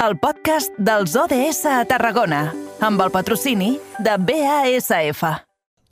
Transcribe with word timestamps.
el 0.00 0.16
podcast 0.16 0.72
dels 0.80 1.12
ODS 1.12 1.66
a 1.68 1.82
Tarragona, 1.84 2.46
amb 2.80 3.02
el 3.04 3.10
patrocini 3.12 3.74
de 4.00 4.14
BASF. 4.16 5.20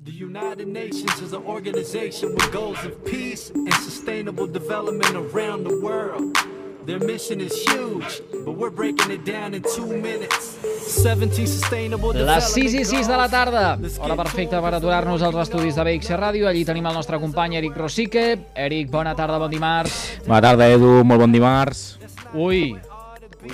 The 0.01 0.15
United 0.25 0.67
Nations 0.67 1.21
is 1.21 1.35
an 1.35 1.45
organization 1.45 2.33
with 2.33 2.49
goals 2.51 2.79
of 2.87 2.97
peace 3.05 3.53
and 3.53 3.75
sustainable 3.85 4.47
development 4.47 5.13
around 5.13 5.69
the 5.69 5.77
world. 5.85 6.33
Their 6.87 7.05
mission 7.05 7.43
is 7.43 7.53
huge, 7.69 8.23
but 8.47 8.57
we're 8.57 8.73
breaking 8.73 9.13
it 9.13 9.27
down 9.29 9.53
in 9.53 9.61
two 9.77 9.85
minutes. 9.85 10.57
17 10.89 11.47
sustainable 11.47 12.15
Les 12.15 12.53
6 12.55 12.81
i 12.81 12.85
6 12.87 13.09
de 13.13 13.17
la 13.17 13.29
tarda, 13.29 13.77
hora 14.01 14.17
perfecta 14.17 14.63
per 14.65 14.73
aturar-nos 14.79 15.21
als 15.21 15.37
estudis 15.45 15.77
de 15.77 15.85
BX 15.85 16.17
Ràdio. 16.17 16.49
Allí 16.49 16.65
tenim 16.65 16.89
el 16.89 16.97
nostre 16.97 17.21
company 17.21 17.61
Eric 17.61 17.77
Rosique. 17.77 18.39
Eric, 18.55 18.89
bona 18.89 19.13
tarda, 19.13 19.37
bon 19.37 19.53
dimarts. 19.53 20.23
Bona 20.25 20.41
tarda, 20.41 20.73
Edu, 20.73 21.03
molt 21.05 21.27
bon 21.27 21.35
dimarts. 21.35 21.99
Ui, 22.33 22.73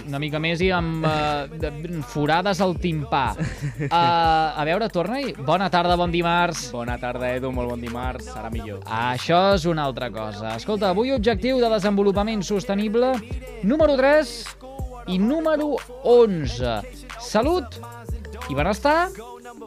una 0.07 0.21
mica 0.23 0.41
més 0.41 0.62
i 0.64 0.71
amb 0.75 1.05
uh, 1.05 1.45
de, 1.61 1.71
forades 2.09 2.61
al 2.65 2.74
timpà. 2.80 3.24
Uh, 3.37 3.91
a 3.93 4.65
veure, 4.66 4.88
torna-hi. 4.93 5.34
Bona 5.45 5.69
tarda, 5.73 5.97
bon 6.01 6.12
dimarts. 6.15 6.69
Bona 6.74 6.97
tarda, 7.01 7.34
Edu, 7.37 7.52
molt 7.55 7.74
bon 7.74 7.84
dimarts, 7.84 8.30
serà 8.33 8.51
millor. 8.55 8.83
Això 8.88 9.43
és 9.59 9.69
una 9.70 9.87
altra 9.88 10.10
cosa. 10.15 10.55
Escolta, 10.57 10.93
avui 10.95 11.12
objectiu 11.15 11.60
de 11.62 11.70
desenvolupament 11.77 12.45
sostenible 12.47 13.15
número 13.62 13.98
3 14.01 14.34
i 15.12 15.20
número 15.20 15.74
11. 16.02 16.80
Salut 17.21 17.80
i 18.48 18.57
benestar 18.57 19.09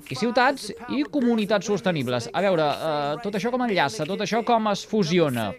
i 0.09 0.15
ciutats 0.15 0.69
i 0.93 1.03
comunitats 1.11 1.67
sostenibles. 1.67 2.29
A 2.33 2.41
veure, 2.43 2.63
uh, 2.63 3.17
tot 3.23 3.35
això 3.37 3.51
com 3.53 3.63
enllaça, 3.65 4.05
tot 4.07 4.21
això 4.23 4.43
com 4.45 4.69
es 4.71 4.83
fusiona. 4.87 5.49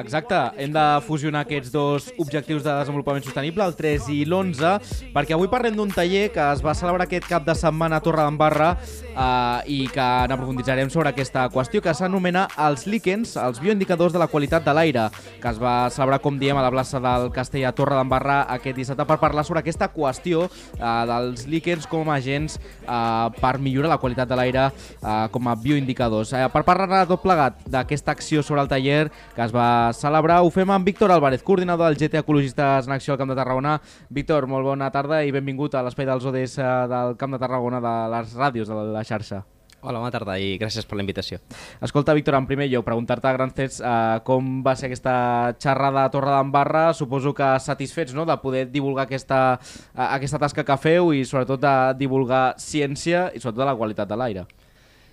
Exacte, 0.00 0.38
hem 0.60 0.72
de 0.74 0.84
fusionar 1.06 1.44
aquests 1.44 1.72
dos 1.72 2.08
objectius 2.20 2.64
de 2.64 2.72
desenvolupament 2.72 3.24
sostenible, 3.24 3.64
el 3.64 3.76
3 3.78 4.08
i 4.14 4.20
l'11, 4.26 4.74
perquè 5.14 5.36
avui 5.36 5.50
parlem 5.52 5.76
d'un 5.78 5.92
taller 5.94 6.26
que 6.34 6.42
es 6.52 6.62
va 6.64 6.74
celebrar 6.76 7.06
aquest 7.06 7.28
cap 7.30 7.46
de 7.46 7.54
setmana 7.56 8.00
a 8.00 8.04
Torredembarra 8.04 8.70
eh, 8.74 9.72
i 9.76 9.78
que 9.92 10.08
n'aprofunditzarem 10.30 10.90
sobre 10.92 11.12
aquesta 11.12 11.46
qüestió 11.54 11.82
que 11.84 11.94
s'anomena 11.94 12.46
els 12.66 12.88
líquens, 12.90 13.36
els 13.40 13.62
bioindicadors 13.62 14.14
de 14.14 14.22
la 14.22 14.28
qualitat 14.32 14.66
de 14.66 14.74
l'aire, 14.76 15.08
que 15.40 15.52
es 15.52 15.60
va 15.62 15.76
celebrar, 15.94 16.20
com 16.24 16.38
diem, 16.40 16.58
a 16.58 16.66
la 16.66 16.72
plaça 16.74 17.00
del 17.02 17.30
Castell 17.34 17.68
a 17.68 17.74
Torredembarra 17.76 18.42
aquest 18.56 18.80
dissabte 18.80 19.06
per 19.08 19.20
parlar 19.22 19.46
sobre 19.46 19.62
aquesta 19.62 19.90
qüestió 19.94 20.48
eh, 20.48 21.04
dels 21.10 21.46
líquens 21.50 21.88
com 21.90 22.10
a 22.10 22.18
agents 22.18 22.58
eh, 22.58 23.28
per 23.40 23.56
millorar 23.58 23.73
la 23.82 23.98
qualitat 23.98 24.28
de 24.28 24.36
l'aire 24.38 24.66
eh, 24.68 25.28
com 25.30 25.48
a 25.48 25.56
bioindicadors. 25.56 26.32
Eh, 26.32 26.44
per 26.52 26.62
parlar 26.66 27.04
tot 27.10 27.22
plegat 27.22 27.64
d'aquesta 27.66 28.12
acció 28.12 28.42
sobre 28.42 28.62
el 28.62 28.70
taller 28.70 29.08
que 29.34 29.42
es 29.42 29.54
va 29.54 29.92
celebrar, 29.96 30.42
ho 30.42 30.52
fem 30.54 30.70
amb 30.70 30.86
Víctor 30.86 31.10
Álvarez, 31.10 31.42
coordinador 31.42 31.90
del 31.90 31.98
GT 31.98 32.22
Ecologistes 32.22 32.86
en 32.86 32.92
Acció 32.92 33.14
al 33.14 33.18
Camp 33.18 33.34
de 33.34 33.40
Tarragona. 33.40 33.80
Víctor, 34.08 34.46
molt 34.46 34.64
bona 34.64 34.92
tarda 34.94 35.24
i 35.24 35.34
benvingut 35.34 35.74
a 35.74 35.82
l'espai 35.82 36.06
dels 36.06 36.24
ODS 36.30 36.60
del 36.92 37.18
Camp 37.18 37.34
de 37.34 37.42
Tarragona 37.42 37.82
de 37.82 37.96
les 38.14 38.38
ràdios 38.38 38.70
de 38.70 38.86
la 38.94 39.04
xarxa. 39.04 39.44
Hola, 39.84 40.00
bona 40.00 40.08
tarda 40.08 40.38
i 40.40 40.54
gràcies 40.56 40.86
per 40.88 40.96
la 40.96 41.02
invitació. 41.04 41.36
Escolta, 41.84 42.14
Víctor, 42.16 42.38
en 42.38 42.46
primer 42.48 42.70
lloc, 42.72 42.86
preguntar-te 42.86 43.28
a 43.28 43.34
grans 43.36 43.58
eh, 43.60 43.90
com 44.24 44.62
va 44.64 44.72
ser 44.80 44.88
aquesta 44.88 45.52
xerrada 45.60 46.06
a 46.06 46.12
Torre 46.14 46.32
d'Embarra. 46.32 46.86
Suposo 46.96 47.34
que 47.36 47.50
satisfets 47.60 48.16
no?, 48.16 48.24
de 48.24 48.38
poder 48.40 48.64
divulgar 48.72 49.04
aquesta, 49.04 49.58
eh, 49.92 50.06
aquesta 50.06 50.40
tasca 50.40 50.64
que 50.64 50.78
feu 50.80 51.12
i 51.12 51.20
sobretot 51.28 51.60
de 51.60 51.74
divulgar 52.00 52.54
ciència 52.56 53.26
i 53.36 53.44
sobretot 53.44 53.68
la 53.68 53.76
qualitat 53.76 54.08
de 54.08 54.20
l'aire. 54.22 54.48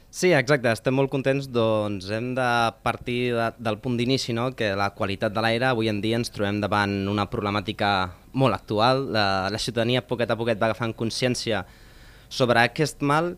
Sí, 0.07 0.31
exacte, 0.31 0.71
estem 0.71 0.95
molt 0.95 1.11
contents, 1.11 1.51
doncs 1.51 2.07
hem 2.07 2.31
de 2.39 2.49
partir 2.87 3.19
de, 3.35 3.51
del 3.59 3.83
punt 3.83 3.99
d'inici, 3.99 4.31
no? 4.31 4.53
que 4.55 4.71
la 4.71 4.93
qualitat 4.95 5.35
de 5.35 5.43
l'aire, 5.43 5.73
avui 5.75 5.91
en 5.91 5.99
dia 5.99 6.15
ens 6.19 6.31
trobem 6.31 6.63
davant 6.63 7.01
una 7.11 7.27
problemàtica 7.27 7.95
molt 8.31 8.55
actual. 8.55 9.09
La, 9.11 9.29
la 9.51 9.59
ciutadania 9.59 10.07
poquet 10.07 10.31
a 10.31 10.39
poquet 10.39 10.59
va 10.59 10.71
agafant 10.71 10.95
consciència 10.95 11.65
sobre 12.31 12.63
aquest 12.63 13.03
mal 13.03 13.35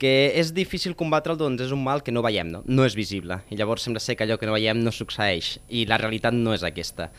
que 0.00 0.32
és 0.40 0.54
difícil 0.56 0.96
combatre'l, 0.96 1.38
doncs 1.38 1.66
és 1.66 1.74
un 1.76 1.82
mal 1.84 2.00
que 2.02 2.14
no 2.14 2.24
veiem, 2.24 2.48
no? 2.48 2.64
no 2.64 2.86
és 2.88 2.96
visible. 2.96 3.42
I 3.52 3.60
llavors 3.60 3.84
sembla 3.84 4.00
ser 4.00 4.16
que 4.16 4.24
allò 4.24 4.40
que 4.40 4.48
no 4.48 4.56
veiem 4.56 4.80
no 4.80 4.94
succeeix, 4.94 5.58
i 5.68 5.84
la 5.90 6.00
realitat 6.00 6.34
no 6.36 6.56
és 6.56 6.64
aquesta. 6.64 7.10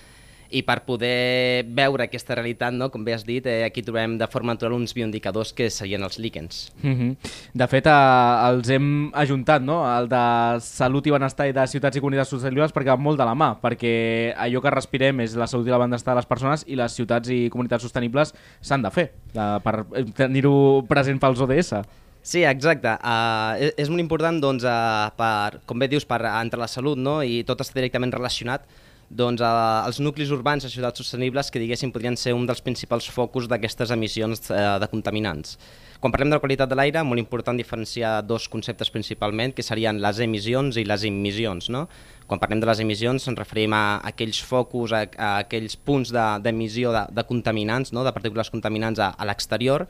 I 0.52 0.66
per 0.68 0.81
poder 0.84 1.64
veure 1.78 2.03
aquesta 2.03 2.36
realitat, 2.36 2.74
no? 2.75 2.90
com 2.91 3.06
bé 3.06 3.14
has 3.16 3.22
dit, 3.24 3.46
eh, 3.47 3.62
aquí 3.64 3.86
trobem 3.86 4.18
de 4.20 4.28
forma 4.28 4.52
natural 4.52 4.74
uns 4.75 4.91
bioindicadors 4.97 5.53
que 5.56 5.70
serien 5.72 6.03
els 6.03 6.18
líquens. 6.20 6.74
Mm 6.81 6.96
-hmm. 6.97 7.30
De 7.53 7.68
fet, 7.68 7.86
eh, 7.86 8.50
els 8.50 8.70
hem 8.70 9.12
ajuntat, 9.14 9.62
no? 9.62 9.78
el 9.86 10.09
de 10.09 10.59
salut 10.59 11.08
i 11.08 11.12
benestar 11.12 11.47
i 11.47 11.53
de 11.53 11.68
ciutats 11.68 11.96
i 11.96 12.02
comunitats 12.02 12.30
sostenibles 12.30 12.74
perquè 12.74 12.91
van 12.91 13.02
molt 13.02 13.18
de 13.18 13.25
la 13.25 13.36
mà, 13.36 13.56
perquè 13.62 14.34
allò 14.36 14.62
que 14.62 14.70
respirem 14.72 15.22
és 15.22 15.36
la 15.36 15.47
salut 15.47 15.68
i 15.68 15.72
el 15.72 15.80
benestar 15.80 16.14
de 16.14 16.18
les 16.18 16.25
persones 16.25 16.66
i 16.68 16.75
les 16.75 16.91
ciutats 16.91 17.30
i 17.30 17.50
comunitats 17.50 17.84
sostenibles 17.84 18.34
s'han 18.59 18.81
de 18.81 18.90
fer 18.90 19.14
de, 19.34 19.59
per 19.64 19.86
tenir-ho 20.16 20.84
present 20.90 21.20
pels 21.20 21.40
ODS. 21.40 21.74
Sí, 22.22 22.44
exacte. 22.46 22.94
Uh, 23.02 23.58
és, 23.58 23.74
és 23.82 23.90
molt 23.90 24.04
important, 24.04 24.38
doncs, 24.44 24.66
uh, 24.68 25.09
per, 25.18 25.62
com 25.66 25.82
bé 25.82 25.90
dius, 25.90 26.06
per, 26.06 26.22
entre 26.30 26.62
la 26.62 26.70
salut 26.70 27.00
no? 27.02 27.20
i 27.26 27.42
tot 27.48 27.64
està 27.66 27.80
directament 27.80 28.14
relacionat, 28.14 28.68
doncs, 29.09 29.42
uh, 29.42 29.82
els 29.88 29.98
nuclis 30.06 30.30
urbans 30.32 30.64
de 30.64 30.70
ciutats 30.70 31.02
sostenibles 31.02 31.50
que 31.52 31.59
diguéssim 31.59 31.92
podrien 31.92 32.16
ser 32.16 32.36
un 32.38 32.46
dels 32.46 32.62
principals 32.62 33.09
focus 33.09 33.50
d'aquestes 33.50 33.90
emissions 33.98 34.46
uh, 34.54 34.78
de 34.80 34.92
contaminants. 34.92 35.58
Quan 36.02 36.14
parlem 36.14 36.32
de 36.32 36.38
la 36.38 36.42
qualitat 36.42 36.70
de 36.70 36.78
l'aire, 36.78 37.04
molt 37.06 37.22
important 37.22 37.58
diferenciar 37.58 38.22
dos 38.26 38.48
conceptes 38.50 38.90
principalment, 38.94 39.53
que 39.58 39.66
serien 39.66 40.00
les 40.02 40.22
emissions 40.22 40.78
i 40.78 40.86
les 40.86 41.03
emissions. 41.06 41.70
No? 41.74 41.84
Quan 42.30 42.42
parlem 42.42 42.62
de 42.62 42.70
les 42.70 42.82
emissions 42.82 43.28
ens 43.30 43.38
referim 43.38 43.74
a 43.78 44.00
aquells 44.09 44.40
focus, 44.46 44.96
a, 44.98 45.03
a 45.18 45.36
aquells 45.44 45.78
punts 45.78 46.14
d'emissió 46.14 46.94
de, 46.94 47.03
de, 47.09 47.20
de 47.20 47.28
contaminants, 47.30 47.94
no? 47.94 48.06
de 48.06 48.14
partícules 48.14 48.50
contaminants 48.50 49.02
a, 49.02 49.12
a 49.14 49.30
l'exterior, 49.30 49.86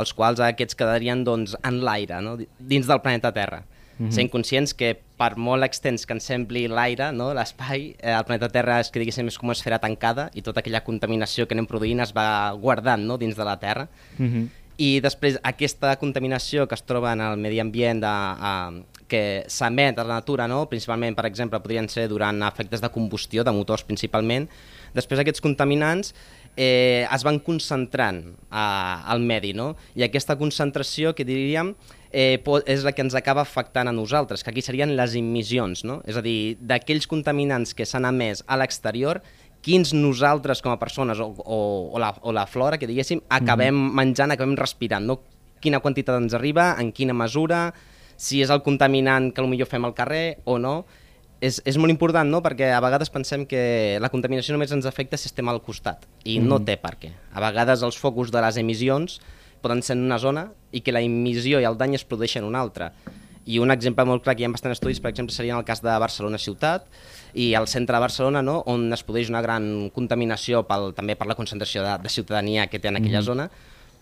els 0.00 0.14
quals 0.16 0.40
aquests 0.40 0.76
quedarien 0.78 1.24
doncs, 1.24 1.56
en 1.62 1.80
l'aire, 1.84 2.20
no? 2.24 2.36
dins 2.58 2.86
del 2.86 3.00
planeta 3.00 3.32
Terra. 3.32 3.64
Mm 3.98 4.06
-hmm. 4.06 4.10
Sent 4.10 4.30
conscients 4.30 4.74
que 4.74 4.98
per 5.16 5.36
molt 5.36 5.62
extens 5.62 6.06
que 6.06 6.12
ens 6.12 6.24
sembli 6.24 6.66
l'aire, 6.68 7.12
no? 7.12 7.32
l'espai, 7.34 7.94
eh, 7.98 8.10
el 8.10 8.24
planeta 8.24 8.48
Terra 8.48 8.80
és 8.80 8.90
que 8.90 8.98
diguéssim 8.98 9.26
és 9.26 9.38
com 9.38 9.48
una 9.48 9.52
esfera 9.52 9.78
tancada 9.78 10.30
i 10.34 10.42
tota 10.42 10.60
aquella 10.60 10.82
contaminació 10.82 11.46
que 11.46 11.54
anem 11.54 11.66
produint 11.66 12.00
es 12.00 12.12
va 12.12 12.52
guardant 12.52 13.06
no? 13.06 13.18
dins 13.18 13.36
de 13.36 13.44
la 13.44 13.58
Terra. 13.58 13.88
Mm 14.18 14.26
-hmm. 14.26 14.48
I 14.76 15.00
després 15.00 15.38
aquesta 15.42 15.94
contaminació 15.96 16.66
que 16.66 16.74
es 16.74 16.82
troba 16.82 17.12
en 17.12 17.20
el 17.20 17.36
medi 17.36 17.60
ambient 17.60 18.00
de, 18.02 18.08
uh, 18.08 18.82
que 19.06 19.44
s'emet 19.46 19.98
a 19.98 20.04
la 20.04 20.14
natura, 20.14 20.48
no? 20.48 20.64
principalment, 20.68 21.14
per 21.14 21.26
exemple, 21.26 21.60
podrien 21.60 21.88
ser 21.88 22.08
durant 22.08 22.42
efectes 22.42 22.80
de 22.80 22.90
combustió, 22.90 23.44
de 23.44 23.52
motors 23.52 23.84
principalment, 23.84 24.48
després 24.94 25.20
aquests 25.20 25.40
contaminants 25.44 26.14
eh, 26.56 27.06
es 27.10 27.24
van 27.26 27.40
concentrant 27.42 28.22
eh, 28.24 28.54
al 28.54 29.20
medi, 29.20 29.52
no? 29.56 29.74
I 29.94 30.06
aquesta 30.06 30.36
concentració, 30.40 31.14
que 31.14 31.26
diríem, 31.26 31.74
eh, 32.10 32.38
és 32.70 32.84
la 32.86 32.92
que 32.94 33.02
ens 33.02 33.16
acaba 33.18 33.42
afectant 33.42 33.90
a 33.90 33.94
nosaltres, 33.94 34.44
que 34.44 34.52
aquí 34.52 34.62
serien 34.62 34.94
les 34.96 35.16
emissions, 35.18 35.84
no? 35.84 36.00
És 36.06 36.16
a 36.16 36.22
dir, 36.22 36.56
d'aquells 36.60 37.08
contaminants 37.10 37.74
que 37.74 37.86
s'han 37.86 38.06
emès 38.06 38.44
a 38.46 38.58
l'exterior, 38.60 39.22
quins 39.64 39.94
nosaltres 39.96 40.60
com 40.60 40.74
a 40.74 40.78
persones 40.78 41.18
o, 41.18 41.30
o, 41.40 41.58
o, 41.94 41.98
la, 41.98 42.12
o 42.20 42.32
la 42.36 42.46
flora, 42.46 42.78
que 42.78 42.86
diguéssim, 42.86 43.24
acabem 43.32 43.74
mm. 43.74 43.96
menjant, 43.96 44.34
acabem 44.34 44.54
respirant, 44.60 45.06
no? 45.08 45.22
Quina 45.64 45.80
quantitat 45.80 46.20
ens 46.20 46.36
arriba, 46.36 46.74
en 46.78 46.92
quina 46.92 47.16
mesura, 47.16 47.70
si 48.20 48.42
és 48.44 48.52
el 48.52 48.60
contaminant 48.62 49.32
que 49.32 49.42
potser 49.42 49.66
fem 49.66 49.88
al 49.88 49.96
carrer 49.96 50.26
o 50.44 50.58
no, 50.60 50.84
és, 51.40 51.60
és 51.66 51.78
molt 51.80 51.92
important, 51.92 52.28
no?, 52.30 52.40
perquè 52.44 52.70
a 52.74 52.82
vegades 52.84 53.10
pensem 53.12 53.44
que 53.48 53.98
la 54.02 54.10
contaminació 54.12 54.54
només 54.54 54.72
ens 54.74 54.86
afecta 54.86 55.18
si 55.20 55.28
estem 55.30 55.48
al 55.50 55.62
costat, 55.64 56.06
i 56.24 56.38
mm. 56.38 56.50
no 56.50 56.60
té 56.62 56.76
per 56.80 56.94
què. 57.00 57.10
A 57.34 57.42
vegades 57.44 57.82
els 57.86 57.98
focus 58.00 58.32
de 58.34 58.42
les 58.44 58.60
emissions 58.60 59.18
poden 59.64 59.82
ser 59.82 59.96
en 59.96 60.04
una 60.04 60.20
zona 60.20 60.48
i 60.72 60.82
que 60.84 60.92
la 60.92 61.02
emissió 61.04 61.60
i 61.60 61.68
el 61.68 61.78
dany 61.80 61.96
es 61.96 62.04
produeixen 62.04 62.44
en 62.44 62.50
una 62.50 62.60
altra. 62.64 62.92
I 63.44 63.58
un 63.60 63.72
exemple 63.72 64.06
molt 64.08 64.24
clar 64.24 64.34
que 64.36 64.44
hi 64.44 64.46
ha 64.48 64.52
bastants 64.52 64.78
estudis, 64.78 65.02
per 65.04 65.10
exemple, 65.12 65.34
seria 65.36 65.52
en 65.52 65.60
el 65.60 65.66
cas 65.68 65.82
de 65.84 65.92
Barcelona 66.00 66.40
ciutat 66.40 66.86
i 67.36 67.50
al 67.58 67.68
centre 67.68 67.96
de 67.96 68.04
Barcelona, 68.06 68.40
no?, 68.44 68.62
on 68.70 68.86
es 68.92 69.04
produeix 69.04 69.32
una 69.32 69.42
gran 69.44 69.90
contaminació 69.94 70.64
pel, 70.68 70.92
també 70.96 71.16
per 71.16 71.28
la 71.28 71.36
concentració 71.36 71.84
de, 71.84 71.98
de 72.04 72.12
ciutadania 72.12 72.68
que 72.72 72.80
té 72.80 72.88
en 72.92 73.00
aquella 73.00 73.20
mm. 73.20 73.28
zona, 73.28 73.50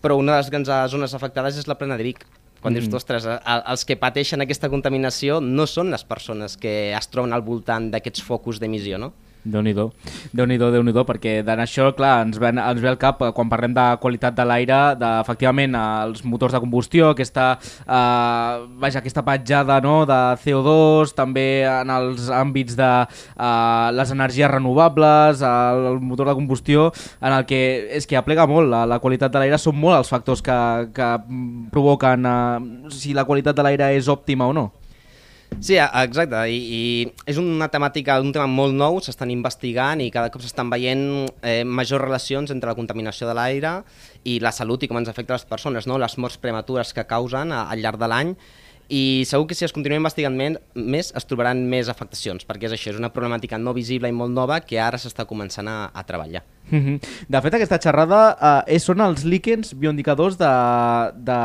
però 0.03 0.15
una 0.19 0.35
de 0.35 0.43
les 0.43 0.51
grans 0.51 0.71
zones 0.91 1.15
afectades 1.15 1.59
és 1.59 1.67
la 1.67 1.79
plena 1.79 1.97
de 1.99 2.07
Vic, 2.07 2.23
quan 2.63 2.73
mm. 2.73 2.79
dius, 2.79 2.95
ostres, 2.95 3.27
els 3.27 3.83
que 3.85 3.99
pateixen 3.99 4.41
aquesta 4.41 4.71
contaminació 4.71 5.41
no 5.43 5.67
són 5.67 5.91
les 5.91 6.05
persones 6.07 6.55
que 6.57 6.93
es 6.95 7.11
troben 7.11 7.35
al 7.35 7.43
voltant 7.43 7.91
d'aquests 7.91 8.23
focus 8.23 8.63
d'emissió, 8.63 8.97
no? 8.97 9.11
Déu-n'hi-do, 9.43 9.89
déu 10.31 10.45
nhi 10.47 10.55
déu 10.57 11.03
perquè 11.03 11.41
d'en 11.43 11.59
això, 11.59 11.89
clar, 11.97 12.21
ens 12.23 12.37
ve, 12.39 12.53
ens 12.53 12.79
ve 12.79 12.87
al 12.87 12.97
cap 12.99 13.19
eh, 13.25 13.31
quan 13.35 13.49
parlem 13.51 13.73
de 13.75 13.83
qualitat 13.99 14.37
de 14.37 14.45
l'aire, 14.47 14.77
efectivament, 15.19 15.75
els 15.75 16.21
motors 16.23 16.55
de 16.55 16.61
combustió, 16.63 17.09
aquesta, 17.11 17.57
eh, 17.83 18.61
vaja, 18.79 19.01
aquesta 19.01 19.25
petjada 19.27 19.81
no, 19.83 20.05
de 20.07 20.19
CO2, 20.39 21.11
també 21.17 21.65
en 21.67 21.91
els 21.91 22.29
àmbits 22.31 22.77
de 22.79 22.91
eh, 23.03 23.87
les 23.99 24.13
energies 24.15 24.51
renovables, 24.51 25.43
el, 25.43 25.89
el 25.91 25.99
motor 25.99 26.31
de 26.31 26.37
combustió, 26.39 26.93
en 27.19 27.35
el 27.35 27.43
que 27.49 27.59
és 27.99 28.07
que 28.07 28.15
aplega 28.19 28.47
molt 28.47 28.71
la, 28.71 28.85
la 28.87 29.01
qualitat 29.03 29.33
de 29.33 29.43
l'aire, 29.43 29.59
són 29.59 29.75
molt 29.75 29.99
els 29.99 30.13
factors 30.13 30.39
que, 30.45 30.55
que 30.95 31.09
provoquen 31.75 32.31
eh, 32.31 32.95
si 32.95 33.11
la 33.11 33.27
qualitat 33.27 33.59
de 33.59 33.67
l'aire 33.67 33.91
és 33.97 34.07
òptima 34.07 34.47
o 34.47 34.55
no. 34.55 34.69
Sí, 35.59 35.77
exacte, 35.77 36.39
I, 36.49 36.57
i 36.57 36.81
és 37.29 37.37
una 37.39 37.69
temàtica, 37.71 38.17
un 38.23 38.33
tema 38.35 38.47
molt 38.49 38.75
nou, 38.75 38.99
s'estan 39.03 39.31
investigant 39.33 40.01
i 40.03 40.09
cada 40.11 40.31
cop 40.33 40.43
s'estan 40.43 40.71
veient 40.71 41.03
eh, 41.41 41.63
majors 41.63 42.03
relacions 42.03 42.51
entre 42.51 42.71
la 42.71 42.77
contaminació 42.77 43.29
de 43.29 43.35
l'aire 43.37 43.75
i 44.27 44.39
la 44.43 44.51
salut 44.55 44.83
i 44.83 44.89
com 44.91 44.99
ens 44.99 45.11
afecta 45.11 45.37
les 45.37 45.47
persones, 45.47 45.87
no? 45.87 45.99
les 46.01 46.17
morts 46.17 46.39
prematures 46.41 46.93
que 46.95 47.07
causen 47.07 47.53
al 47.55 47.83
llarg 47.83 48.01
de 48.01 48.11
l'any 48.11 48.35
i 48.89 49.23
segur 49.29 49.47
que 49.47 49.55
si 49.55 49.65
es 49.65 49.73
continua 49.75 50.01
investigant 50.01 50.35
més 50.37 51.13
es 51.15 51.29
trobaran 51.29 51.63
més 51.69 51.91
afectacions, 51.91 52.47
perquè 52.47 52.67
és 52.69 52.75
això, 52.75 52.91
és 52.93 52.99
una 52.99 53.13
problemàtica 53.13 53.59
no 53.61 53.75
visible 53.75 54.09
i 54.09 54.15
molt 54.15 54.33
nova 54.33 54.59
que 54.63 54.81
ara 54.81 54.99
s'està 54.99 55.27
començant 55.29 55.69
a, 55.69 55.77
a 55.93 56.03
treballar. 56.07 56.43
Mhm. 56.69 56.99
De 57.27 57.41
fet, 57.43 57.55
aquesta 57.57 57.77
xerrada 57.81 58.19
eh, 58.65 58.79
són 58.79 59.03
els 59.03 59.25
líquens 59.27 59.73
bioindicadors 59.77 60.37
de, 60.39 60.51
de 61.27 61.39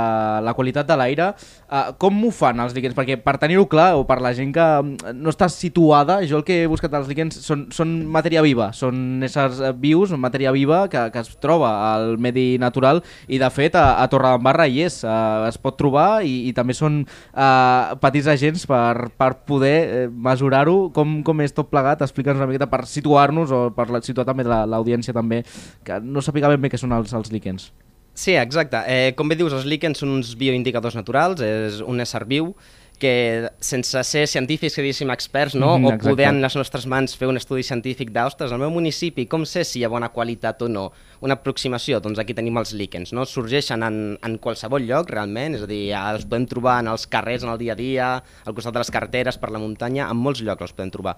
la 0.46 0.54
qualitat 0.54 0.86
de 0.88 0.96
l'aire. 0.96 1.32
Eh, 1.68 1.82
com 1.98 2.22
ho 2.24 2.30
fan 2.32 2.60
els 2.62 2.74
líquens? 2.76 2.94
Perquè 2.96 3.18
per 3.22 3.36
tenir-ho 3.42 3.66
clar, 3.68 3.90
o 3.98 4.06
per 4.08 4.20
la 4.24 4.32
gent 4.36 4.54
que 4.54 4.66
mm, 4.82 5.16
no 5.18 5.34
està 5.34 5.50
situada, 5.52 6.20
jo 6.28 6.38
el 6.40 6.46
que 6.46 6.62
he 6.62 6.70
buscat 6.70 6.94
als 6.94 7.10
líquens 7.10 7.40
són, 7.44 7.66
són 7.74 7.96
matèria 8.08 8.44
viva, 8.46 8.70
són 8.72 9.24
éssers 9.26 9.60
eh, 9.60 9.72
vius, 9.76 10.14
matèria 10.16 10.54
viva 10.54 10.84
que, 10.88 11.08
que 11.12 11.24
es 11.24 11.34
troba 11.42 11.72
al 11.90 12.16
medi 12.22 12.56
natural 12.62 13.02
i 13.26 13.42
de 13.42 13.50
fet 13.52 13.76
a, 13.78 13.98
a 14.02 14.06
Torredembarra 14.10 14.68
hi 14.70 14.84
és, 14.86 15.02
eh, 15.04 15.48
es 15.50 15.58
pot 15.60 15.76
trobar 15.78 16.22
i, 16.22 16.48
i 16.48 16.54
també 16.56 16.76
són 16.78 17.02
eh, 17.38 17.96
petits 18.02 18.26
agents 18.34 18.66
per, 18.68 19.08
per 19.16 19.30
poder 19.48 19.74
eh, 19.78 20.06
mesurar-ho. 20.10 20.88
Com, 20.94 21.20
com 21.26 21.40
és 21.46 21.54
tot 21.54 21.70
plegat? 21.70 22.02
Explica'ns 22.04 22.40
una 22.42 22.48
miqueta 22.50 22.66
per 22.70 22.82
situar-nos 22.90 23.54
o 23.54 23.60
per 23.76 23.86
situar 24.02 24.26
també 24.28 24.44
la- 24.48 24.64
l'audiència 24.66 25.14
també, 25.14 25.44
que 25.86 26.00
no 26.02 26.20
sàpiga 26.24 26.50
ben 26.52 26.60
bé 26.66 26.72
què 26.74 26.80
són 26.80 26.92
els, 26.98 27.14
els 27.14 27.30
líquens. 27.32 27.70
Sí, 28.18 28.34
exacte. 28.34 28.80
Eh, 28.90 29.12
com 29.14 29.28
bé 29.30 29.36
dius, 29.38 29.52
els 29.54 29.64
líquens 29.70 30.00
són 30.02 30.10
uns 30.16 30.32
bioindicadors 30.34 30.96
naturals, 30.98 31.38
és 31.40 31.78
un 31.86 32.00
ésser 32.02 32.24
viu 32.26 32.50
que 32.98 33.50
sense 33.62 34.02
ser 34.04 34.26
científics, 34.28 34.74
que 34.76 34.82
diguéssim 34.82 35.10
experts, 35.14 35.54
no? 35.54 35.78
Mhm, 35.78 35.84
o 35.84 35.88
exacte. 35.92 36.10
poder 36.10 36.26
en 36.28 36.40
les 36.42 36.56
nostres 36.56 36.86
mans 36.86 37.14
fer 37.16 37.28
un 37.28 37.36
estudi 37.36 37.62
científic 37.62 38.10
d'ostres, 38.10 38.52
al 38.52 38.58
meu 38.58 38.70
municipi, 38.70 39.26
com 39.26 39.46
sé 39.46 39.64
si 39.64 39.80
hi 39.80 39.84
ha 39.84 39.88
bona 39.88 40.10
qualitat 40.10 40.62
o 40.62 40.68
no? 40.68 40.92
Una 41.20 41.34
aproximació, 41.34 42.00
doncs 42.00 42.18
aquí 42.18 42.34
tenim 42.34 42.58
els 42.58 42.72
líquens, 42.72 43.12
no? 43.12 43.24
Sorgeixen 43.24 43.82
en, 43.82 44.18
en 44.22 44.38
qualsevol 44.38 44.84
lloc, 44.86 45.10
realment, 45.10 45.54
és 45.54 45.62
a 45.62 45.70
dir, 45.70 45.94
els 45.94 46.26
podem 46.26 46.46
trobar 46.46 46.80
en 46.82 46.92
els 46.92 47.06
carrers, 47.06 47.46
en 47.46 47.54
el 47.54 47.58
dia 47.58 47.72
a 47.72 47.78
dia, 47.78 48.10
al 48.44 48.54
costat 48.54 48.74
de 48.74 48.84
les 48.84 48.90
carreteres, 48.90 49.38
per 49.38 49.50
la 49.50 49.62
muntanya, 49.62 50.10
en 50.10 50.16
molts 50.16 50.42
llocs 50.42 50.68
els 50.68 50.74
podem 50.76 50.90
trobar. 50.90 51.16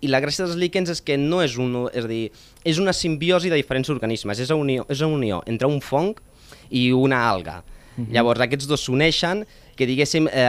I 0.00 0.08
la 0.08 0.20
gràcia 0.20 0.44
dels 0.44 0.56
líquens 0.56 0.90
és 0.90 1.00
que 1.00 1.16
no 1.16 1.42
és 1.42 1.56
un... 1.56 1.88
És 1.92 2.04
a 2.04 2.08
dir, 2.08 2.30
és 2.64 2.78
una 2.78 2.92
simbiosi 2.92 3.50
de 3.50 3.56
diferents 3.56 3.88
organismes, 3.88 4.38
és 4.38 4.50
una 4.50 4.60
unió, 4.60 4.86
és 4.88 5.00
una 5.00 5.16
unió 5.16 5.42
entre 5.46 5.68
un 5.68 5.80
fong 5.80 6.14
i 6.70 6.90
una 6.92 7.28
alga. 7.28 7.62
Llavors, 7.92 8.40
aquests 8.40 8.66
dos 8.70 8.86
s'uneixen, 8.86 9.44
que 9.82 9.88
diguéssim, 9.90 10.28
eh, 10.30 10.46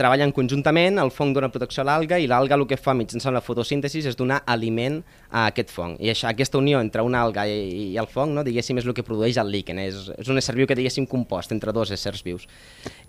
treballen 0.00 0.32
conjuntament, 0.32 0.96
el 1.02 1.10
fong 1.12 1.34
dona 1.36 1.50
protecció 1.52 1.82
a 1.82 1.84
l'alga 1.84 2.16
i 2.16 2.28
l'alga 2.30 2.56
el 2.56 2.64
que 2.64 2.78
fa 2.80 2.94
mitjançant 2.96 3.34
la 3.36 3.42
fotosíntesi 3.44 4.00
és 4.00 4.16
donar 4.16 4.38
aliment 4.48 5.02
a 5.28 5.46
aquest 5.50 5.74
fong. 5.74 5.98
I 6.00 6.08
això, 6.14 6.30
aquesta 6.30 6.56
unió 6.56 6.80
entre 6.80 7.04
una 7.04 7.20
alga 7.20 7.44
i, 7.44 7.92
i 7.92 7.98
el 8.00 8.08
fong, 8.08 8.32
no, 8.32 8.44
diguéssim, 8.46 8.80
és 8.80 8.88
el 8.88 8.96
que 8.96 9.04
produeix 9.04 9.36
el 9.42 9.52
líquen. 9.52 9.82
És, 9.82 10.08
és 10.16 10.32
un 10.32 10.40
ésser 10.40 10.56
viu 10.56 10.68
que, 10.68 10.78
diguéssim, 10.78 11.04
compost 11.10 11.52
entre 11.52 11.74
dos 11.76 11.92
éssers 11.92 12.24
vius. 12.24 12.46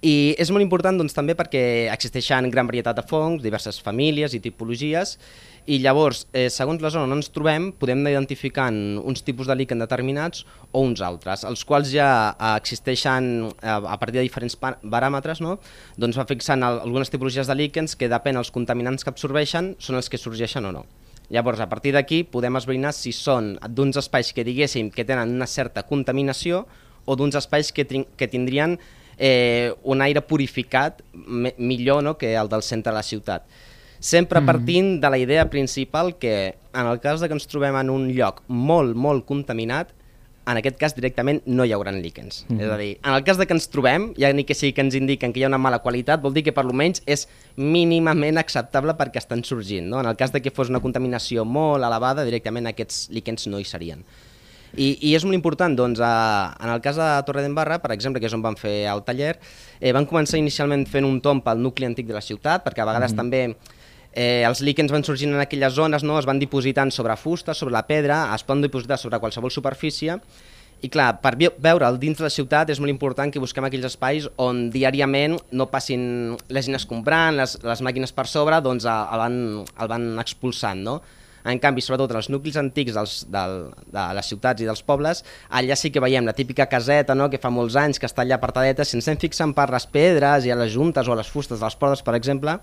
I 0.03 0.35
és 0.35 0.51
molt 0.51 0.65
important, 0.65 0.99
doncs, 0.99 1.15
també 1.15 1.37
perquè 1.39 1.61
existeixen 1.93 2.51
gran 2.51 2.67
varietat 2.67 2.99
de 2.99 3.07
fongs, 3.07 3.39
diverses 3.45 3.79
famílies 3.79 4.35
i 4.35 4.43
tipologies, 4.43 5.15
i 5.67 5.81
llavors, 5.83 6.25
eh, 6.31 6.47
segons 6.49 6.81
la 6.81 6.89
zona 6.93 7.03
on 7.09 7.17
ens 7.17 7.27
trobem, 7.35 7.73
podem 7.75 7.99
anar 7.99 8.13
identificant 8.13 8.77
uns 9.03 9.23
tipus 9.27 9.49
de 9.49 9.55
líquen 9.59 9.81
determinats 9.83 10.45
o 10.71 10.81
uns 10.85 11.01
altres, 11.03 11.43
els 11.43 11.65
quals 11.67 11.91
ja 11.91 12.07
eh, 12.31 12.53
existeixen 12.55 13.27
eh, 13.49 13.73
a 13.75 13.97
partir 13.99 14.21
de 14.21 14.23
diferents 14.23 14.55
paràmetres, 14.55 15.41
no? 15.43 15.57
doncs 15.99 16.19
va 16.19 16.27
fixant 16.29 16.63
algunes 16.63 17.11
tipologies 17.11 17.51
de 17.51 17.57
líquens 17.59 17.97
que 17.99 18.07
depèn 18.07 18.39
dels 18.39 18.53
contaminants 18.55 19.03
que 19.03 19.11
absorbeixen 19.11 19.73
són 19.83 19.99
els 19.99 20.07
que 20.07 20.21
sorgeixen 20.21 20.71
o 20.71 20.73
no. 20.79 20.85
Llavors, 21.27 21.59
a 21.59 21.67
partir 21.67 21.91
d'aquí 21.91 22.21
podem 22.23 22.55
esbrinar 22.55 22.93
si 22.95 23.11
són 23.11 23.57
d'uns 23.67 23.99
espais 23.99 24.31
que 24.31 24.47
diguéssim 24.47 24.87
que 24.95 25.03
tenen 25.03 25.35
una 25.35 25.51
certa 25.51 25.83
contaminació 25.83 26.63
o 27.03 27.19
d'uns 27.19 27.35
espais 27.35 27.73
que, 27.75 27.83
que 27.83 28.31
tindrien 28.31 28.77
eh, 29.17 29.73
un 29.83 30.01
aire 30.01 30.23
purificat 30.23 31.01
millor 31.57 32.03
no, 32.03 32.15
que 32.17 32.35
el 32.35 32.47
del 32.47 32.63
centre 32.63 32.93
de 32.93 33.01
la 33.01 33.03
ciutat. 33.03 33.43
Sempre 33.99 34.41
partint 34.45 34.99
de 35.01 35.09
la 35.09 35.17
idea 35.17 35.49
principal 35.49 36.17
que 36.17 36.55
en 36.73 36.85
el 36.85 36.99
cas 36.99 37.19
de 37.19 37.27
que 37.27 37.33
ens 37.33 37.47
trobem 37.49 37.75
en 37.79 37.89
un 37.89 38.11
lloc 38.13 38.43
molt, 38.47 38.95
molt 38.95 39.25
contaminat, 39.25 39.93
en 40.47 40.59
aquest 40.61 40.77
cas 40.79 40.95
directament 40.95 41.41
no 41.45 41.65
hi 41.65 41.73
haurà 41.75 41.91
líquens. 41.91 42.45
Mm 42.47 42.57
-hmm. 42.57 42.63
És 42.63 42.71
a 42.71 42.77
dir, 42.77 42.99
en 43.03 43.13
el 43.13 43.23
cas 43.23 43.37
de 43.37 43.45
que 43.45 43.53
ens 43.53 43.67
trobem, 43.67 44.13
ja 44.17 44.31
ni 44.33 44.43
que 44.43 44.53
sigui 44.53 44.73
que 44.73 44.81
ens 44.81 44.95
indiquen 44.95 45.33
que 45.33 45.39
hi 45.39 45.43
ha 45.43 45.47
una 45.47 45.57
mala 45.57 45.79
qualitat, 45.79 46.21
vol 46.21 46.33
dir 46.33 46.43
que 46.43 46.53
per 46.53 46.63
almenys 46.63 47.01
és 47.05 47.27
mínimament 47.55 48.37
acceptable 48.37 48.93
perquè 48.93 49.17
estan 49.17 49.43
sorgint. 49.43 49.87
No? 49.87 49.99
En 49.99 50.05
el 50.05 50.15
cas 50.15 50.31
de 50.31 50.41
que 50.41 50.51
fos 50.51 50.69
una 50.69 50.79
contaminació 50.79 51.43
molt 51.43 51.83
elevada, 51.83 52.23
directament 52.23 52.67
aquests 52.67 53.09
líquens 53.09 53.47
no 53.47 53.59
hi 53.59 53.65
serien. 53.65 54.05
I, 54.75 54.97
I 55.01 55.15
és 55.15 55.23
molt 55.23 55.35
important, 55.35 55.75
doncs, 55.75 55.99
a, 55.99 56.55
en 56.59 56.69
el 56.69 56.81
cas 56.81 56.95
de 56.95 57.23
Torredembarra, 57.25 57.79
per 57.79 57.91
exemple, 57.91 58.19
que 58.19 58.27
és 58.27 58.33
on 58.33 58.41
van 58.41 58.55
fer 58.55 58.85
el 58.91 59.03
taller, 59.03 59.39
eh, 59.79 59.91
van 59.91 60.05
començar 60.05 60.37
inicialment 60.37 60.85
fent 60.85 61.05
un 61.05 61.21
tomb 61.21 61.47
al 61.47 61.61
nucli 61.61 61.85
antic 61.85 62.07
de 62.07 62.13
la 62.13 62.21
ciutat, 62.21 62.63
perquè 62.65 62.81
a 62.81 62.85
vegades 62.85 63.13
mm. 63.13 63.17
també 63.17 63.55
eh, 64.17 64.43
els 64.47 64.63
líquens 64.65 64.91
van 64.91 65.05
sorgint 65.05 65.35
en 65.35 65.43
aquelles 65.43 65.75
zones, 65.77 66.03
no? 66.03 66.17
es 66.17 66.25
van 66.25 66.41
dipositant 66.41 66.89
sobre 66.91 67.15
fusta, 67.21 67.53
sobre 67.53 67.75
la 67.75 67.85
pedra, 67.85 68.23
es 68.33 68.43
poden 68.43 68.65
dipositar 68.65 68.97
sobre 68.97 69.19
qualsevol 69.21 69.53
superfície, 69.53 70.17
i 70.81 70.89
clar, 70.93 71.15
per 71.21 71.33
veure'l 71.37 71.97
dins 71.97 72.17
de 72.19 72.25
la 72.25 72.33
ciutat 72.33 72.69
és 72.69 72.81
molt 72.81 72.93
important 72.93 73.31
que 73.33 73.41
busquem 73.41 73.65
aquells 73.65 73.87
espais 73.89 74.27
on 74.41 74.67
diàriament 74.73 75.37
no 75.57 75.69
passin 75.71 76.35
les 76.53 76.67
gent 76.67 76.77
comprant, 76.89 77.37
les, 77.37 77.55
les 77.65 77.81
màquines 77.85 78.13
per 78.13 78.27
sobre, 78.29 78.59
doncs 78.61 78.85
el, 78.85 79.21
van, 79.21 79.39
el 79.65 79.89
van 79.93 80.09
expulsant, 80.21 80.83
no? 80.85 80.99
En 81.47 81.61
canvi, 81.63 81.81
sobretot 81.81 82.11
en 82.11 82.19
els 82.19 82.27
nuclis 82.29 82.57
antics 82.59 82.97
dels, 82.97 83.13
del, 83.31 83.69
de 83.93 84.03
les 84.17 84.29
ciutats 84.33 84.61
i 84.61 84.67
dels 84.67 84.83
pobles, 84.83 85.23
allà 85.47 85.77
sí 85.79 85.93
que 85.93 86.03
veiem 86.03 86.27
la 86.27 86.35
típica 86.35 86.65
caseta 86.67 87.15
no? 87.15 87.29
que 87.31 87.39
fa 87.39 87.47
molts 87.53 87.77
anys 87.79 88.01
que 88.01 88.09
està 88.09 88.25
allà 88.25 88.35
apartadeta, 88.35 88.83
si 88.83 88.97
ens 88.99 89.07
hem 89.07 89.53
per 89.55 89.69
les 89.71 89.87
pedres 89.87 90.43
i 90.45 90.51
a 90.51 90.57
les 90.59 90.73
juntes 90.73 91.07
o 91.07 91.15
a 91.15 91.17
les 91.21 91.29
fustes 91.31 91.61
de 91.61 91.63
les 91.63 91.79
portes, 91.79 92.03
per 92.03 92.17
exemple, 92.19 92.57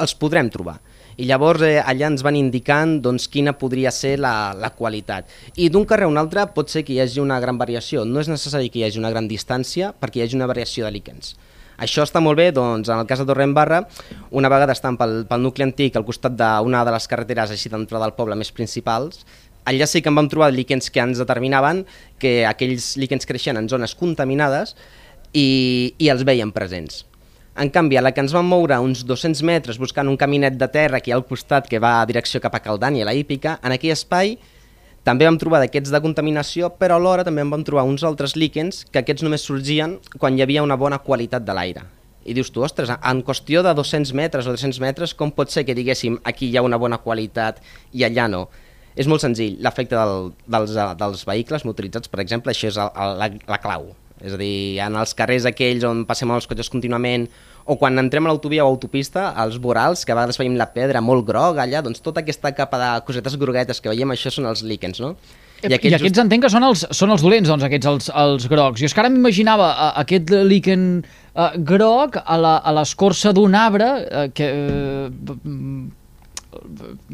els 0.00 0.16
podrem 0.16 0.50
trobar. 0.52 0.78
I 1.20 1.26
llavors 1.28 1.62
eh, 1.66 1.76
allà 1.80 2.08
ens 2.08 2.22
van 2.24 2.38
indicant 2.38 2.96
doncs, 3.04 3.26
quina 3.28 3.52
podria 3.60 3.92
ser 3.92 4.14
la, 4.22 4.52
la 4.56 4.72
qualitat. 4.72 5.28
I 5.60 5.68
d'un 5.72 5.84
carrer 5.84 6.08
a 6.08 6.12
un 6.12 6.20
altre 6.20 6.46
pot 6.54 6.72
ser 6.72 6.84
que 6.86 6.94
hi 6.94 7.00
hagi 7.02 7.20
una 7.20 7.40
gran 7.42 7.58
variació. 7.60 8.06
No 8.08 8.22
és 8.22 8.30
necessari 8.30 8.70
que 8.72 8.80
hi 8.80 8.86
hagi 8.88 9.00
una 9.02 9.12
gran 9.12 9.28
distància 9.28 9.92
perquè 9.92 10.20
hi 10.20 10.24
hagi 10.24 10.38
una 10.38 10.48
variació 10.50 10.86
de 10.86 10.94
líquens. 10.96 11.34
Això 11.80 12.04
està 12.04 12.20
molt 12.20 12.36
bé, 12.36 12.50
doncs, 12.52 12.90
en 12.92 13.00
el 13.00 13.06
cas 13.08 13.22
de 13.22 13.26
Torrent 13.28 13.54
Barra, 13.56 13.82
una 14.36 14.50
vegada 14.52 14.74
estan 14.76 14.98
pel, 15.00 15.22
pel 15.28 15.40
nucli 15.40 15.64
antic 15.64 15.96
al 15.96 16.04
costat 16.04 16.36
d'una 16.36 16.82
de 16.84 16.92
les 16.92 17.08
carreteres 17.08 17.54
així 17.54 17.72
d'entrada 17.72 18.04
al 18.04 18.16
poble 18.18 18.36
més 18.36 18.52
principals, 18.52 19.24
allà 19.64 19.88
sí 19.88 20.02
que 20.04 20.12
en 20.12 20.18
vam 20.18 20.28
trobar 20.28 20.50
líquens 20.52 20.92
que 20.92 21.00
ens 21.00 21.20
determinaven 21.20 21.86
que 22.20 22.44
aquells 22.48 22.94
líquens 23.00 23.28
creixien 23.28 23.56
en 23.56 23.68
zones 23.72 23.96
contaminades 23.96 24.74
i, 25.32 25.94
i 25.96 26.12
els 26.12 26.26
veiem 26.28 26.52
presents. 26.52 27.06
En 27.58 27.70
canvi, 27.70 27.96
a 27.98 28.02
la 28.02 28.12
que 28.14 28.22
ens 28.22 28.32
vam 28.32 28.46
moure 28.46 28.78
uns 28.78 29.02
200 29.04 29.42
metres 29.42 29.78
buscant 29.82 30.08
un 30.08 30.16
caminet 30.16 30.54
de 30.56 30.68
terra 30.70 31.00
ha 31.02 31.14
al 31.14 31.26
costat 31.26 31.66
que 31.68 31.80
va 31.82 32.00
a 32.00 32.06
direcció 32.06 32.40
cap 32.40 32.54
a 32.54 32.60
Caldani, 32.62 33.02
a 33.02 33.04
la 33.08 33.14
Hípica, 33.14 33.58
en 33.64 33.74
aquell 33.74 33.92
espai 33.92 34.38
també 35.02 35.24
vam 35.26 35.38
trobar 35.40 35.62
d'aquests 35.62 35.90
de 35.90 36.00
contaminació, 36.04 36.70
però 36.78 36.96
alhora 36.96 37.24
també 37.24 37.42
en 37.42 37.50
vam 37.50 37.64
trobar 37.64 37.86
uns 37.88 38.04
altres 38.04 38.36
líquens 38.36 38.84
que 38.92 39.00
aquests 39.00 39.24
només 39.26 39.42
sorgien 39.42 39.98
quan 40.18 40.36
hi 40.36 40.44
havia 40.44 40.62
una 40.62 40.76
bona 40.76 41.00
qualitat 41.02 41.44
de 41.44 41.56
l'aire. 41.56 41.86
I 42.24 42.34
dius 42.36 42.52
tu, 42.52 42.62
ostres, 42.62 42.92
en 42.92 43.22
qüestió 43.24 43.64
de 43.64 43.72
200 43.74 44.12
metres 44.14 44.46
o 44.46 44.52
300 44.52 44.80
metres, 44.84 45.14
com 45.16 45.32
pot 45.32 45.50
ser 45.50 45.64
que 45.64 45.74
diguéssim 45.74 46.20
aquí 46.22 46.50
hi 46.50 46.58
ha 46.60 46.62
una 46.62 46.78
bona 46.78 47.00
qualitat 47.00 47.62
i 47.96 48.04
allà 48.04 48.28
no? 48.28 48.44
És 48.94 49.08
molt 49.08 49.24
senzill, 49.24 49.56
l'efecte 49.64 49.96
del, 49.96 50.30
dels, 50.46 50.76
eh, 50.76 50.92
dels 51.00 51.24
vehicles 51.26 51.64
motoritzats, 51.64 52.12
per 52.12 52.20
exemple, 52.20 52.52
això 52.52 52.68
és 52.68 52.78
el, 52.78 53.16
la, 53.18 53.30
la 53.48 53.60
clau. 53.62 53.88
És 54.20 54.34
a 54.34 54.38
dir, 54.40 54.78
en 54.84 54.96
els 55.00 55.14
carrers 55.16 55.46
aquells 55.48 55.84
on 55.88 56.04
passem 56.08 56.30
els 56.34 56.46
cotxes 56.46 56.68
contínuament, 56.72 57.28
o 57.70 57.76
quan 57.78 57.98
entrem 58.00 58.26
a 58.26 58.30
l'autovia 58.32 58.64
o 58.64 58.70
autopista, 58.72 59.30
els 59.44 59.58
vorals, 59.62 60.04
que 60.04 60.12
a 60.12 60.16
vegades 60.18 60.38
veiem 60.40 60.56
la 60.58 60.66
pedra 60.74 61.00
molt 61.04 61.24
groga 61.28 61.62
allà, 61.64 61.80
doncs 61.84 62.02
tota 62.04 62.20
aquesta 62.24 62.50
capa 62.56 62.80
de 62.80 62.88
cosetes 63.06 63.36
groguetes 63.40 63.80
que 63.80 63.92
veiem, 63.92 64.10
això 64.12 64.32
són 64.32 64.48
els 64.50 64.64
líquens, 64.66 65.00
no? 65.00 65.14
I 65.60 65.74
aquests, 65.76 65.92
I 65.92 65.94
aquests 65.98 66.20
entenc 66.22 66.46
que 66.46 66.50
són 66.52 66.64
els, 66.64 66.86
són 66.96 67.12
els 67.12 67.20
dolents, 67.20 67.48
doncs, 67.52 67.64
aquests, 67.68 67.86
els, 67.86 68.10
els 68.16 68.46
grocs. 68.48 68.80
Jo 68.80 68.88
és 68.88 68.94
que 68.96 69.02
ara 69.02 69.10
m'imaginava 69.12 69.66
uh, 69.70 69.88
aquest 70.00 70.32
líquen 70.48 70.86
uh, 71.04 71.50
groc 71.68 72.16
a 72.24 72.38
la- 72.40 72.58
a 72.64 72.72
l'escorça 72.80 73.34
d'un 73.36 73.54
arbre 73.54 73.90
uh, 74.08 74.28
que... 74.32 74.50
Uh, 74.50 75.88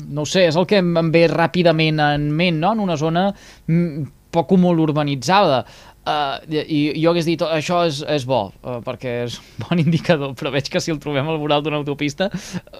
no 0.08 0.24
sé, 0.24 0.46
és 0.48 0.56
el 0.56 0.64
que 0.68 0.78
em 0.80 0.94
em 0.96 1.10
ve 1.12 1.26
ràpidament 1.28 1.98
en 2.00 2.30
ment, 2.32 2.56
no? 2.62 2.70
En 2.72 2.80
una 2.86 2.96
zona 2.96 3.26
mm, 3.68 4.06
poc 4.36 4.54
o 4.54 4.60
molt 4.60 4.82
urbanitzada. 4.84 5.64
Uh, 6.06 6.38
i 6.70 6.80
jo 7.02 7.10
hagués 7.10 7.26
dit, 7.26 7.40
això 7.42 7.80
és, 7.88 7.98
és 8.14 8.22
bo, 8.30 8.44
uh, 8.62 8.76
perquè 8.86 9.16
és 9.24 9.40
un 9.40 9.64
bon 9.64 9.82
indicador, 9.86 10.36
però 10.38 10.52
veig 10.54 10.70
que 10.70 10.82
si 10.82 10.94
el 10.94 11.02
trobem 11.02 11.26
al 11.26 11.40
voral 11.42 11.64
d'una 11.66 11.80
autopista 11.82 12.30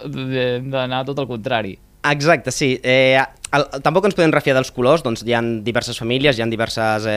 hem 0.05 0.71
d'anar 0.71 1.03
tot 1.09 1.19
el 1.19 1.27
contrari. 1.33 1.75
Exacte, 2.11 2.53
sí. 2.53 2.79
Eh, 2.83 3.19
el, 3.57 3.65
tampoc 3.83 4.07
ens 4.09 4.17
podem 4.17 4.33
refiar 4.35 4.57
dels 4.57 4.73
colors, 4.75 5.03
doncs 5.07 5.23
hi 5.27 5.35
ha 5.35 5.41
diverses 5.65 5.99
famílies, 6.01 6.37
hi 6.37 6.43
ha 6.43 6.49
diverses 6.51 7.07
eh, 7.11 7.17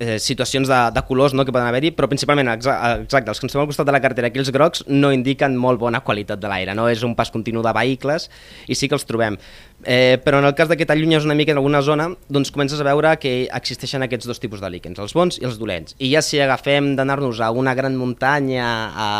eh, 0.00 0.16
situacions 0.22 0.68
de, 0.68 0.78
de 0.96 1.02
colors 1.08 1.34
no, 1.36 1.44
que 1.44 1.52
poden 1.54 1.68
haver-hi, 1.68 1.92
però 1.96 2.08
principalment, 2.10 2.50
exa 2.54 2.76
exacte, 3.02 3.32
els 3.32 3.40
que 3.40 3.46
ens 3.46 3.52
estem 3.52 3.62
al 3.62 3.68
costat 3.70 3.88
de 3.88 3.94
la 3.94 4.00
cartera, 4.04 4.30
aquells 4.32 4.52
grocs, 4.54 4.84
no 4.88 5.12
indiquen 5.14 5.56
molt 5.60 5.80
bona 5.82 6.02
qualitat 6.04 6.40
de 6.42 6.50
l'aire, 6.50 6.74
no 6.78 6.88
és 6.90 7.04
un 7.06 7.14
pas 7.18 7.30
continu 7.34 7.64
de 7.64 7.74
vehicles 7.76 8.28
i 8.66 8.78
sí 8.78 8.88
que 8.88 8.96
els 8.98 9.06
trobem. 9.08 9.38
Eh, 9.84 10.18
però 10.24 10.40
en 10.40 10.48
el 10.48 10.56
cas 10.58 10.70
de 10.70 10.78
que 10.80 10.86
t'allunyes 10.88 11.26
una 11.28 11.36
mica 11.38 11.52
en 11.54 11.60
alguna 11.60 11.82
zona, 11.84 12.08
doncs 12.32 12.52
comences 12.54 12.80
a 12.80 12.88
veure 12.88 13.16
que 13.22 13.34
existeixen 13.52 14.04
aquests 14.06 14.30
dos 14.30 14.40
tipus 14.42 14.62
de 14.62 14.70
líquens, 14.72 15.00
els 15.02 15.16
bons 15.16 15.40
i 15.40 15.48
els 15.48 15.58
dolents. 15.60 15.96
I 15.98 16.14
ja 16.14 16.24
si 16.24 16.40
agafem 16.40 16.94
d'anar-nos 16.96 17.42
a 17.44 17.52
una 17.52 17.76
gran 17.78 17.98
muntanya 17.98 18.68
a, 18.92 19.10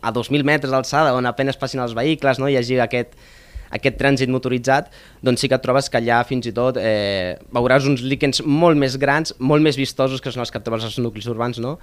a 0.00 0.12
2.000 0.12 0.46
metres 0.46 0.70
d'alçada 0.70 1.14
on 1.16 1.26
apenas 1.26 1.58
passin 1.58 1.82
els 1.82 1.96
vehicles, 1.96 2.38
no? 2.38 2.48
hi 2.48 2.58
hagi 2.60 2.78
aquest, 2.82 3.16
aquest 3.74 3.98
trànsit 4.00 4.30
motoritzat, 4.32 4.90
doncs 5.24 5.42
sí 5.42 5.50
que 5.50 5.56
et 5.58 5.64
trobes 5.64 5.90
que 5.90 6.00
allà 6.00 6.22
fins 6.28 6.46
i 6.46 6.52
tot 6.56 6.78
eh, 6.80 7.36
veuràs 7.54 7.88
uns 7.90 8.04
líquens 8.04 8.42
molt 8.46 8.78
més 8.78 8.98
grans, 9.00 9.34
molt 9.38 9.64
més 9.64 9.78
vistosos 9.78 10.22
que 10.22 10.32
són 10.34 10.44
els 10.44 10.54
que 10.54 10.62
trobes 10.62 10.86
als 10.86 10.98
nuclis 11.02 11.28
urbans, 11.32 11.60
no? 11.62 11.78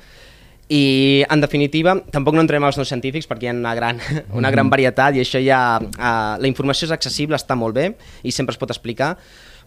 I, 0.72 1.26
en 1.28 1.42
definitiva, 1.44 1.98
tampoc 2.14 2.38
no 2.38 2.44
entrem 2.44 2.64
als 2.64 2.78
nous 2.80 2.88
científics 2.88 3.28
perquè 3.28 3.50
hi 3.50 3.52
ha 3.52 3.56
una 3.58 3.74
gran, 3.76 4.00
una 4.40 4.52
gran 4.54 4.72
varietat 4.72 5.18
i 5.18 5.24
això 5.24 5.42
ja... 5.44 5.64
Eh, 5.82 6.14
la 6.44 6.50
informació 6.50 6.88
és 6.88 6.96
accessible, 6.96 7.40
està 7.40 7.58
molt 7.60 7.76
bé 7.76 7.92
i 8.24 8.32
sempre 8.32 8.56
es 8.56 8.62
pot 8.62 8.72
explicar, 8.72 9.18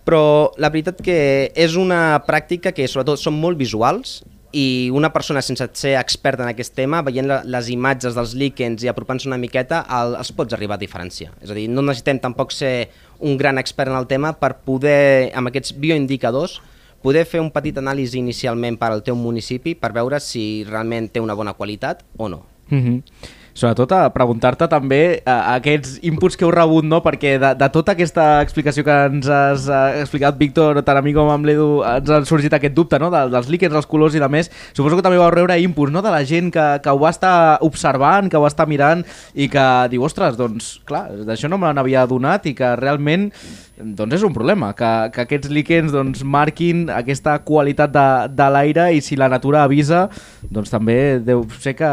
però 0.07 0.53
la 0.63 0.71
veritat 0.71 1.03
que 1.03 1.19
és 1.53 1.77
una 1.77 2.23
pràctica 2.27 2.73
que 2.73 2.87
sobretot 2.89 3.21
són 3.21 3.37
molt 3.43 3.59
visuals 3.59 4.21
i 4.57 4.91
una 4.95 5.11
persona 5.13 5.43
sense 5.45 5.67
ser 5.77 5.97
experta 6.01 6.45
en 6.45 6.49
aquest 6.49 6.73
tema, 6.79 7.03
veient 7.05 7.29
les 7.45 7.69
imatges 7.75 8.17
dels 8.17 8.33
líquens 8.39 8.85
i 8.85 8.89
apropant-se 8.89 9.29
una 9.29 9.41
miqueta, 9.41 9.83
el, 9.99 10.15
els 10.17 10.33
pots 10.33 10.57
arribar 10.57 10.79
a 10.79 10.81
diferenciar. 10.81 11.35
És 11.45 11.53
a 11.53 11.57
dir, 11.59 11.67
no 11.69 11.85
necessitem 11.85 12.23
tampoc 12.25 12.55
ser 12.57 12.89
un 13.21 13.37
gran 13.37 13.61
expert 13.61 13.93
en 13.93 13.99
el 13.99 14.09
tema 14.09 14.33
per 14.41 14.55
poder, 14.65 15.33
amb 15.37 15.53
aquests 15.53 15.77
bioindicadors, 15.83 16.61
poder 17.05 17.27
fer 17.29 17.43
un 17.45 17.53
petit 17.53 17.77
anàlisi 17.77 18.19
inicialment 18.19 18.79
per 18.81 18.95
al 18.95 19.05
teu 19.05 19.19
municipi 19.19 19.77
per 19.79 19.93
veure 19.95 20.23
si 20.25 20.65
realment 20.69 21.11
té 21.13 21.21
una 21.21 21.37
bona 21.37 21.53
qualitat 21.59 22.07
o 22.17 22.31
no. 22.33 22.47
Mm 22.71 22.81
-hmm 22.83 23.43
sobretot 23.57 23.93
a 23.97 24.03
preguntar-te 24.13 24.69
també 24.69 25.01
a, 25.25 25.57
aquests 25.57 25.97
inputs 26.07 26.37
que 26.37 26.45
heu 26.45 26.53
rebut, 26.53 26.85
no? 26.85 27.01
perquè 27.05 27.37
de, 27.41 27.53
de 27.57 27.69
tota 27.73 27.95
aquesta 27.97 28.27
explicació 28.45 28.85
que 28.87 28.97
ens 29.09 29.31
has 29.33 29.67
uh, 29.71 29.97
explicat, 30.03 30.37
Víctor, 30.39 30.83
tant 30.87 31.01
a 31.01 31.05
mi 31.05 31.15
com 31.17 31.31
amb 31.33 31.49
l'Edu, 31.49 31.81
ens 31.89 32.13
ha 32.13 32.21
sorgit 32.29 32.57
aquest 32.57 32.77
dubte 32.77 33.01
no? 33.01 33.11
de, 33.15 33.27
dels 33.33 33.49
líquens, 33.53 33.77
els 33.77 33.89
colors 33.89 34.17
i 34.17 34.23
de 34.23 34.29
més. 34.33 34.53
Suposo 34.77 35.01
que 35.01 35.07
també 35.07 35.21
vau 35.21 35.33
rebre 35.33 35.59
inputs 35.65 35.95
no? 35.95 36.05
de 36.05 36.13
la 36.13 36.23
gent 36.29 36.53
que, 36.55 36.67
que 36.85 36.93
ho 36.93 37.01
va 37.01 37.15
estar 37.15 37.37
observant, 37.65 38.29
que 38.31 38.39
ho 38.39 38.45
va 38.45 38.53
estar 38.53 38.69
mirant 38.69 39.07
i 39.35 39.49
que 39.53 39.67
diu, 39.93 40.05
ostres, 40.05 40.37
doncs 40.37 40.77
clar, 40.89 41.09
d'això 41.27 41.49
no 41.51 41.61
me 41.61 41.73
n'havia 41.73 42.05
donat 42.11 42.51
i 42.51 42.57
que 42.57 42.77
realment 42.77 43.31
doncs 43.77 44.17
és 44.17 44.25
un 44.25 44.33
problema, 44.33 44.71
que, 44.77 44.89
que 45.13 45.25
aquests 45.27 45.51
líquens 45.53 45.93
doncs, 45.93 46.23
marquin 46.25 46.87
aquesta 46.93 47.37
qualitat 47.45 47.93
de, 47.93 48.07
de 48.33 48.47
l'aire 48.53 48.87
i 48.97 49.03
si 49.05 49.19
la 49.21 49.29
natura 49.29 49.67
avisa, 49.67 50.07
doncs 50.49 50.73
també 50.73 51.19
deu 51.25 51.45
ser 51.61 51.75
que 51.77 51.91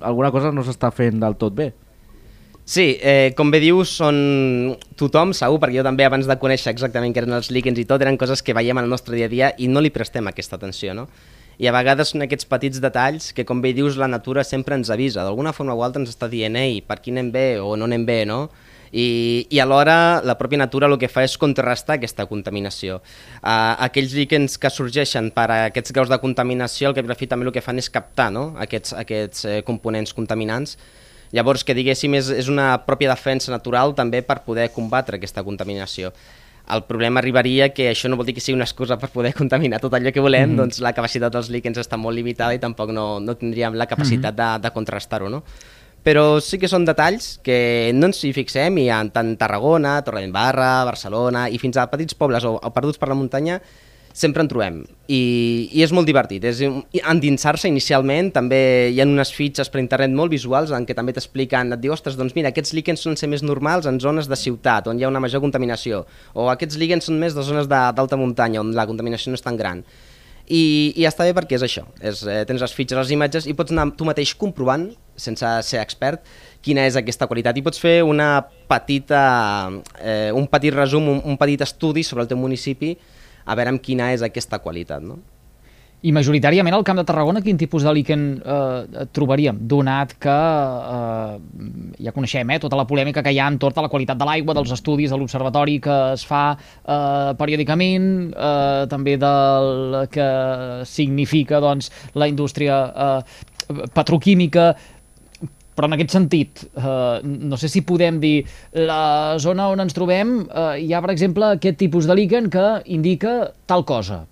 alguna 0.00 0.32
cosa 0.34 0.50
no 0.54 0.64
s'està 0.66 0.83
fent 0.92 1.20
del 1.22 1.38
tot 1.40 1.54
bé. 1.54 1.72
Sí, 2.64 2.98
eh, 3.02 3.34
com 3.36 3.50
bé 3.52 3.58
dius, 3.60 3.90
són 4.00 4.16
tothom, 4.96 5.34
segur, 5.36 5.58
perquè 5.60 5.76
jo 5.76 5.84
també 5.84 6.06
abans 6.06 6.24
de 6.24 6.36
conèixer 6.40 6.72
exactament 6.72 7.12
què 7.12 7.20
eren 7.20 7.36
els 7.36 7.50
líquens 7.52 7.78
i 7.78 7.84
tot, 7.84 8.00
eren 8.00 8.16
coses 8.16 8.40
que 8.40 8.54
veiem 8.56 8.80
el 8.80 8.88
nostre 8.88 9.18
dia 9.18 9.28
a 9.28 9.32
dia 9.32 9.50
i 9.60 9.68
no 9.68 9.82
li 9.84 9.92
prestem 9.92 10.30
aquesta 10.30 10.56
atenció, 10.56 10.94
no? 10.96 11.04
I 11.60 11.68
a 11.68 11.74
vegades 11.76 12.10
són 12.10 12.24
aquests 12.24 12.48
petits 12.48 12.80
detalls 12.82 13.34
que, 13.36 13.44
com 13.44 13.60
bé 13.60 13.74
dius, 13.76 13.98
la 14.00 14.08
natura 14.08 14.42
sempre 14.48 14.74
ens 14.74 14.88
avisa. 14.90 15.22
D'alguna 15.22 15.52
forma 15.52 15.76
o 15.76 15.84
altra 15.84 16.00
ens 16.02 16.10
està 16.10 16.26
dient, 16.30 16.56
ei, 16.56 16.80
per 16.80 16.96
aquí 16.98 17.12
anem 17.12 17.28
bé 17.34 17.46
o 17.60 17.76
no 17.76 17.84
anem 17.84 18.06
bé, 18.08 18.24
no? 18.26 18.48
I, 18.94 19.46
i 19.50 19.58
alhora 19.58 20.22
la 20.22 20.38
pròpia 20.38 20.62
natura 20.62 20.86
el 20.86 20.98
que 21.02 21.10
fa 21.10 21.24
és 21.26 21.34
contrarrestar 21.40 21.98
aquesta 21.98 22.28
contaminació. 22.30 23.00
Uh, 23.42 23.74
aquells 23.88 24.14
líquens 24.14 24.54
que 24.58 24.70
sorgeixen 24.70 25.32
per 25.34 25.48
a 25.50 25.62
aquests 25.70 25.92
graus 25.92 26.12
de 26.12 26.20
contaminació, 26.22 26.90
el 26.90 26.94
que 26.94 27.18
fi 27.18 27.26
també 27.26 27.50
el 27.50 27.52
que 27.52 27.64
fan 27.64 27.82
és 27.82 27.90
captar 27.90 28.30
no? 28.30 28.52
aquests, 28.62 28.94
aquests 29.04 29.44
eh, 29.50 29.62
components 29.66 30.14
contaminants 30.14 30.78
Llavors, 31.34 31.64
que 31.66 31.74
diguéssim, 31.74 32.14
és, 32.14 32.30
és 32.30 32.48
una 32.50 32.68
pròpia 32.86 33.10
defensa 33.10 33.50
natural 33.50 33.94
també 33.98 34.20
per 34.22 34.44
poder 34.46 34.68
combatre 34.74 35.18
aquesta 35.18 35.42
contaminació. 35.42 36.12
El 36.74 36.84
problema 36.88 37.20
arribaria 37.20 37.68
que 37.74 37.90
això 37.90 38.08
no 38.08 38.16
vol 38.16 38.28
dir 38.28 38.36
que 38.36 38.44
sigui 38.44 38.54
una 38.56 38.68
excusa 38.68 38.96
per 39.00 39.10
poder 39.12 39.34
contaminar 39.36 39.80
tot 39.82 39.96
allò 39.98 40.12
que 40.14 40.22
volem, 40.22 40.46
mm 40.46 40.52
-hmm. 40.52 40.60
doncs 40.62 40.80
la 40.80 40.94
capacitat 40.94 41.32
dels 41.32 41.50
líquens 41.50 41.78
està 41.78 41.98
molt 41.98 42.14
limitada 42.14 42.54
i 42.54 42.58
tampoc 42.58 42.90
no, 42.90 43.20
no 43.20 43.34
tindríem 43.34 43.74
la 43.74 43.86
capacitat 43.86 44.32
mm 44.34 44.40
-hmm. 44.40 44.56
de, 44.60 44.68
de 44.68 44.70
contrastar-ho, 44.70 45.28
no? 45.28 45.42
Però 46.04 46.38
sí 46.44 46.60
que 46.60 46.68
són 46.68 46.84
detalls 46.84 47.38
que 47.44 47.90
no 47.96 48.10
ens 48.10 48.20
hi 48.24 48.34
fixem 48.36 48.76
i 48.82 48.90
en 48.92 49.08
tant 49.14 49.32
Tarragona, 49.40 49.96
Torredembarra, 50.04 50.84
Barcelona 50.84 51.48
i 51.48 51.58
fins 51.62 51.80
a 51.80 51.88
petits 51.88 52.14
pobles 52.18 52.44
o, 52.44 52.58
o 52.60 52.72
perduts 52.76 53.00
per 53.00 53.08
la 53.08 53.18
muntanya 53.18 53.58
sempre 54.14 54.44
en 54.44 54.48
trobem 54.48 54.76
i, 55.10 55.20
i 55.74 55.82
és 55.82 55.92
molt 55.96 56.06
divertit. 56.06 56.44
És 56.46 56.60
endinsar-se 56.62 57.68
inicialment, 57.68 58.30
també 58.36 58.60
hi 58.92 59.00
ha 59.02 59.08
unes 59.08 59.32
fitxes 59.34 59.72
per 59.72 59.82
internet 59.82 60.14
molt 60.14 60.32
visuals 60.32 60.70
en 60.76 60.86
què 60.86 60.94
també 60.96 61.16
t'expliquen, 61.16 61.74
et 61.74 61.82
diu, 61.82 61.92
ostres, 61.96 62.16
doncs 62.20 62.36
mira, 62.38 62.52
aquests 62.54 62.76
líquens 62.78 63.02
són 63.02 63.18
ser 63.18 63.28
més 63.32 63.42
normals 63.42 63.90
en 63.90 63.98
zones 64.00 64.30
de 64.30 64.38
ciutat, 64.38 64.86
on 64.88 65.00
hi 65.00 65.04
ha 65.04 65.10
una 65.10 65.24
major 65.24 65.42
contaminació, 65.42 66.04
o 66.32 66.46
aquests 66.52 66.78
líquens 66.80 67.10
són 67.10 67.18
més 67.18 67.34
de 67.34 67.42
zones 67.42 67.66
d'alta 67.68 68.20
muntanya, 68.20 68.62
on 68.62 68.70
la 68.78 68.86
contaminació 68.86 69.34
no 69.34 69.40
és 69.40 69.44
tan 69.44 69.58
gran. 69.58 69.82
I, 70.44 70.92
i 71.00 71.06
està 71.08 71.24
bé 71.24 71.32
perquè 71.32 71.56
és 71.56 71.64
això, 71.64 71.86
és, 72.04 72.20
eh, 72.28 72.42
tens 72.44 72.60
les 72.60 72.74
fitxes, 72.76 72.98
les 72.98 73.12
imatges 73.16 73.46
i 73.48 73.54
pots 73.56 73.72
anar 73.72 73.86
tu 73.96 74.04
mateix 74.04 74.34
comprovant, 74.36 74.90
sense 75.16 75.48
ser 75.64 75.80
expert, 75.80 76.24
quina 76.64 76.84
és 76.84 76.98
aquesta 77.00 77.28
qualitat 77.30 77.56
i 77.56 77.62
pots 77.64 77.80
fer 77.80 78.02
una 78.04 78.44
petita, 78.68 79.22
eh, 80.00 80.30
un 80.36 80.48
petit 80.52 80.74
resum, 80.76 81.08
un, 81.08 81.22
un 81.24 81.40
petit 81.40 81.64
estudi 81.64 82.04
sobre 82.04 82.26
el 82.26 82.28
teu 82.28 82.40
municipi 82.40 82.92
a 83.44 83.56
veure 83.56 83.72
amb 83.72 83.82
quina 83.84 84.10
és 84.12 84.24
aquesta 84.24 84.60
qualitat. 84.60 85.04
No? 85.04 85.20
I 86.04 86.12
majoritàriament 86.12 86.74
al 86.76 86.82
Camp 86.84 86.98
de 87.00 87.04
Tarragona 87.08 87.40
quin 87.40 87.56
tipus 87.56 87.84
de 87.86 87.92
líquen 87.96 88.24
eh, 88.36 89.04
trobaríem? 89.16 89.56
Donat 89.70 90.10
que 90.20 90.34
eh, 90.34 91.36
ja 92.04 92.12
coneixem 92.12 92.50
eh, 92.52 92.58
tota 92.60 92.76
la 92.76 92.84
polèmica 92.84 93.22
que 93.24 93.32
hi 93.32 93.40
ha 93.40 93.46
entorn 93.48 93.80
a 93.80 93.86
la 93.86 93.90
qualitat 93.92 94.20
de 94.20 94.26
l'aigua, 94.28 94.52
dels 94.58 94.74
estudis 94.76 95.14
de 95.14 95.18
l'observatori 95.20 95.78
que 95.84 95.94
es 96.12 96.26
fa 96.28 96.42
eh, 96.52 97.30
periòdicament, 97.40 98.10
eh, 98.36 98.82
també 98.92 99.16
del 99.22 100.02
que 100.12 100.28
significa 100.90 101.62
doncs, 101.64 101.88
la 102.20 102.28
indústria 102.28 102.82
eh, 102.84 103.88
petroquímica, 103.96 104.74
però 105.74 105.88
en 105.88 105.96
aquest 105.96 106.12
sentit, 106.18 106.66
eh, 106.68 107.24
no 107.24 107.56
sé 107.56 107.72
si 107.72 107.80
podem 107.80 108.20
dir, 108.20 108.44
la 108.76 109.40
zona 109.40 109.70
on 109.72 109.80
ens 109.88 109.96
trobem 109.96 110.36
eh, 110.44 110.68
hi 110.84 110.92
ha, 110.92 111.00
per 111.00 111.16
exemple, 111.16 111.48
aquest 111.56 111.80
tipus 111.80 112.04
de 112.04 112.20
líquen 112.20 112.52
que 112.52 112.68
indica 112.92 113.38
tal 113.64 113.88
cosa, 113.88 114.26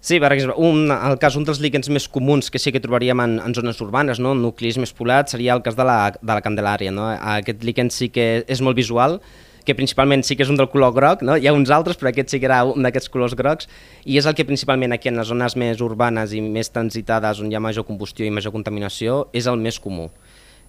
Sí, 0.00 0.20
per 0.22 0.30
exemple, 0.32 0.54
un, 0.62 0.92
el 0.94 1.18
cas, 1.18 1.34
un 1.34 1.44
dels 1.46 1.58
líquens 1.58 1.88
més 1.90 2.06
comuns 2.08 2.52
que 2.54 2.60
sí 2.62 2.70
que 2.70 2.80
trobaríem 2.80 3.18
en, 3.24 3.34
en 3.42 3.54
zones 3.54 3.80
urbanes, 3.82 4.20
no? 4.22 4.30
en 4.36 4.44
nuclis 4.44 4.78
més 4.78 4.94
poblats, 4.94 5.34
seria 5.34 5.56
el 5.56 5.64
cas 5.64 5.74
de 5.74 5.86
la, 5.86 5.98
de 6.14 6.30
la 6.30 6.42
Candelària. 6.44 6.92
No? 6.94 7.08
Aquest 7.10 7.66
líquen 7.66 7.90
sí 7.90 8.06
que 8.14 8.28
és 8.46 8.62
molt 8.62 8.78
visual, 8.78 9.18
que 9.66 9.74
principalment 9.76 10.22
sí 10.24 10.38
que 10.38 10.46
és 10.46 10.52
un 10.52 10.56
del 10.56 10.70
color 10.72 10.94
groc, 10.96 11.24
no? 11.26 11.34
hi 11.36 11.50
ha 11.50 11.52
uns 11.52 11.72
altres, 11.74 11.98
però 11.98 12.12
aquest 12.12 12.30
sí 12.32 12.38
que 12.40 12.46
era 12.48 12.62
un 12.64 12.86
d'aquests 12.86 13.10
colors 13.12 13.34
grocs, 13.36 13.66
i 14.06 14.20
és 14.20 14.28
el 14.30 14.38
que 14.38 14.46
principalment 14.48 14.94
aquí 14.94 15.10
en 15.10 15.18
les 15.18 15.28
zones 15.28 15.58
més 15.60 15.82
urbanes 15.84 16.32
i 16.32 16.40
més 16.40 16.70
transitades, 16.72 17.42
on 17.42 17.50
hi 17.50 17.58
ha 17.58 17.60
major 17.60 17.84
combustió 17.84 18.24
i 18.24 18.32
major 18.32 18.54
contaminació, 18.54 19.24
és 19.36 19.50
el 19.50 19.58
més 19.60 19.82
comú. 19.82 20.08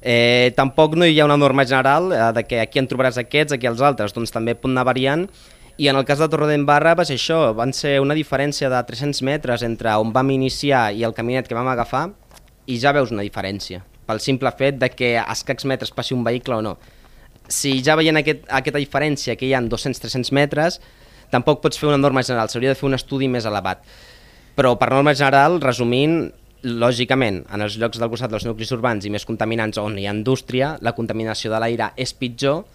Eh, 0.02 0.52
tampoc 0.58 0.98
no 0.98 1.06
hi 1.06 1.20
ha 1.20 1.30
una 1.30 1.38
norma 1.38 1.68
general 1.68 2.12
eh, 2.16 2.20
de 2.34 2.44
que 2.48 2.60
aquí 2.64 2.82
en 2.82 2.90
trobaràs 2.90 3.22
aquests, 3.22 3.54
aquí 3.56 3.70
els 3.70 3.86
altres, 3.86 4.16
doncs 4.16 4.34
també 4.36 4.58
pot 4.58 4.72
anar 4.72 4.88
variant, 4.90 5.28
i 5.80 5.88
en 5.88 5.96
el 5.96 6.04
cas 6.04 6.20
de 6.20 6.28
Torredembarra 6.28 6.92
va 7.00 7.06
ser 7.08 7.16
això, 7.16 7.54
van 7.56 7.72
ser 7.72 8.02
una 8.04 8.16
diferència 8.18 8.68
de 8.68 8.80
300 8.84 9.22
metres 9.24 9.62
entre 9.64 9.94
on 9.96 10.10
vam 10.12 10.28
iniciar 10.34 10.90
i 10.92 11.06
el 11.08 11.14
caminet 11.16 11.48
que 11.48 11.56
vam 11.56 11.70
agafar 11.72 12.10
i 12.68 12.76
ja 12.82 12.92
veus 12.92 13.14
una 13.16 13.24
diferència, 13.24 13.80
pel 14.04 14.20
simple 14.20 14.52
fet 14.60 14.76
de 14.82 14.90
que 14.92 15.14
a 15.22 15.24
escacs 15.32 15.64
metres 15.72 15.94
passi 15.96 16.12
un 16.12 16.26
vehicle 16.28 16.58
o 16.58 16.66
no. 16.66 16.74
Si 17.48 17.78
ja 17.80 17.96
veient 17.96 18.20
aquest, 18.20 18.44
aquesta 18.52 18.82
diferència 18.84 19.38
que 19.40 19.48
hi 19.48 19.54
ha 19.56 19.62
200-300 19.64 20.34
metres, 20.36 20.82
tampoc 21.32 21.62
pots 21.64 21.80
fer 21.80 21.88
una 21.88 22.02
norma 22.02 22.26
general, 22.28 22.52
s'hauria 22.52 22.74
de 22.74 22.80
fer 22.82 22.90
un 22.90 22.98
estudi 23.00 23.30
més 23.32 23.48
elevat. 23.48 23.88
Però 24.60 24.74
per 24.82 24.90
norma 24.92 25.14
general, 25.16 25.62
resumint, 25.64 26.26
lògicament, 26.68 27.46
en 27.48 27.64
els 27.64 27.80
llocs 27.80 28.04
del 28.04 28.12
costat 28.12 28.36
dels 28.36 28.44
nuclis 28.50 28.76
urbans 28.76 29.08
i 29.08 29.14
més 29.16 29.24
contaminants 29.24 29.80
on 29.80 29.96
hi 29.96 30.10
ha 30.10 30.18
indústria, 30.18 30.74
la 30.84 30.92
contaminació 30.98 31.56
de 31.56 31.64
l'aire 31.64 31.94
és 31.96 32.12
pitjor 32.12 32.66